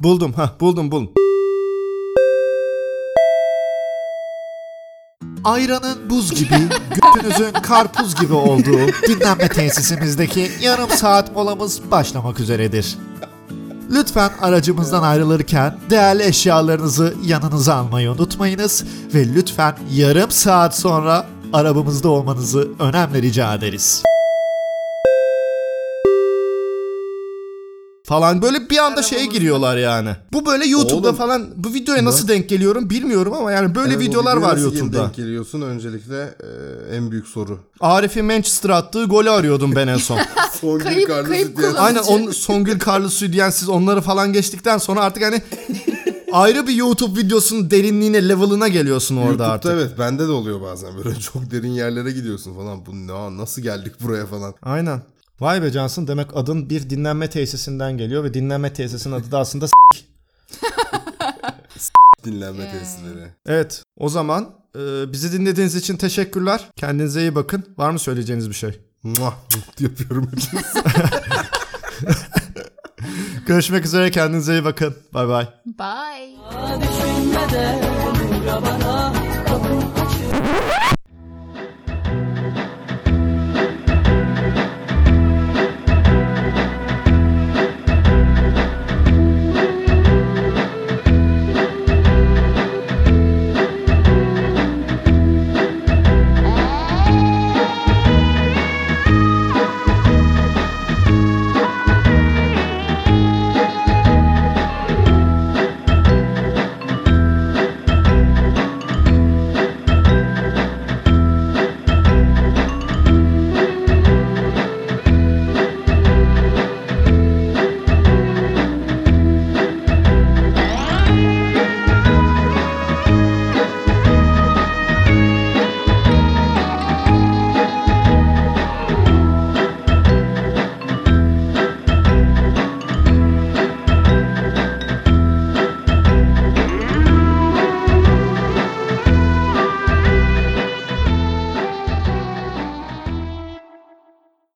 Buldum 0.00 0.32
ha 0.32 0.52
buldum 0.60 0.90
buldum. 0.90 1.12
Ayranın 5.44 6.10
buz 6.10 6.34
gibi, 6.34 6.54
götünüzün 6.94 7.52
karpuz 7.52 8.14
gibi 8.14 8.32
olduğu 8.32 8.92
dinlenme 9.08 9.48
tesisimizdeki 9.48 10.50
yarım 10.60 10.90
saat 10.90 11.34
molamız 11.34 11.90
başlamak 11.90 12.40
üzeredir. 12.40 12.98
Lütfen 13.90 14.30
aracımızdan 14.40 15.02
ayrılırken 15.02 15.78
değerli 15.90 16.22
eşyalarınızı 16.22 17.14
yanınıza 17.24 17.74
almayı 17.74 18.10
unutmayınız 18.10 18.84
ve 19.14 19.34
lütfen 19.34 19.76
yarım 19.92 20.30
saat 20.30 20.76
sonra 20.76 21.26
arabamızda 21.52 22.08
olmanızı 22.08 22.68
önemli 22.78 23.22
rica 23.22 23.54
ederiz. 23.54 24.04
Falan 28.06 28.42
böyle 28.42 28.70
bir 28.70 28.78
anda 28.78 29.02
şeye 29.02 29.26
giriyorlar 29.26 29.76
yani. 29.76 30.10
Bu 30.32 30.46
böyle 30.46 30.64
YouTube'da 30.66 31.08
Oğlum. 31.08 31.16
falan 31.18 31.48
bu 31.56 31.74
videoya 31.74 32.04
nasıl 32.04 32.28
denk 32.28 32.48
geliyorum 32.48 32.90
bilmiyorum 32.90 33.32
ama 33.32 33.52
yani 33.52 33.74
böyle 33.74 33.94
Evet, 33.94 34.02
videolar 34.08 34.36
var 34.36 34.52
nasıl 34.54 34.62
YouTube'da. 34.62 35.02
denk 35.02 35.14
geliyorsun 35.14 35.60
öncelikle 35.60 36.20
e, 36.22 36.96
en 36.96 37.10
büyük 37.10 37.26
soru. 37.28 37.58
Arif'in 37.80 38.24
Manchester 38.24 38.70
attığı 38.70 39.04
golü 39.04 39.30
arıyordum 39.30 39.74
ben 39.76 39.88
en 39.88 39.96
son. 39.96 40.18
Son 40.60 40.78
Kayıp- 40.78 41.26
kayıp 41.26 41.56
kullanıcı. 41.56 41.78
Aynen 41.80 42.02
on, 42.02 42.30
Songül 42.30 42.78
Carlos 42.86 43.20
diyen 43.22 43.50
siz 43.50 43.68
onları 43.68 44.00
falan 44.00 44.32
geçtikten 44.32 44.78
sonra 44.78 45.00
artık 45.00 45.22
hani 45.24 45.42
ayrı 46.32 46.66
bir 46.66 46.74
YouTube 46.74 47.20
videosunun 47.20 47.70
derinliğine, 47.70 48.28
level'ına 48.28 48.68
geliyorsun 48.68 49.16
orada 49.16 49.26
YouTube'da 49.28 49.50
artık. 49.52 49.70
evet 49.72 49.90
bende 49.98 50.28
de 50.28 50.30
oluyor 50.32 50.60
bazen 50.60 50.90
böyle 51.04 51.14
çok 51.20 51.50
derin 51.50 51.70
yerlere 51.72 52.10
gidiyorsun 52.10 52.54
falan. 52.54 52.86
Bu 52.86 52.92
ne 53.06 53.36
nasıl 53.42 53.62
geldik 53.62 53.92
buraya 54.02 54.26
falan. 54.26 54.54
Aynen. 54.62 55.00
Vay 55.44 55.62
be 55.62 55.70
Cansın 55.70 56.06
demek 56.06 56.36
adın 56.36 56.70
bir 56.70 56.90
dinlenme 56.90 57.30
tesisinden 57.30 57.98
geliyor 57.98 58.24
ve 58.24 58.34
dinlenme 58.34 58.72
tesisinin 58.72 59.14
adı 59.14 59.30
da 59.30 59.38
aslında 59.38 59.66
Dinlenme 62.24 62.70
tesisleri. 62.70 63.32
Evet 63.46 63.82
o 63.96 64.08
zaman 64.08 64.50
e, 64.76 65.12
bizi 65.12 65.32
dinlediğiniz 65.32 65.74
için 65.74 65.96
teşekkürler. 65.96 66.68
Kendinize 66.76 67.20
iyi 67.20 67.34
bakın. 67.34 67.64
Var 67.78 67.90
mı 67.90 67.98
söyleyeceğiniz 67.98 68.48
bir 68.48 68.54
şey? 68.54 68.80
Muah 69.02 69.34
yapıyorum. 69.80 70.30
Görüşmek 73.46 73.84
üzere 73.84 74.10
kendinize 74.10 74.52
iyi 74.52 74.64
bakın. 74.64 74.94
Bay 75.14 75.28
bay. 75.28 75.48
Bye. 75.66 76.36
Düşünmeden 76.80 77.84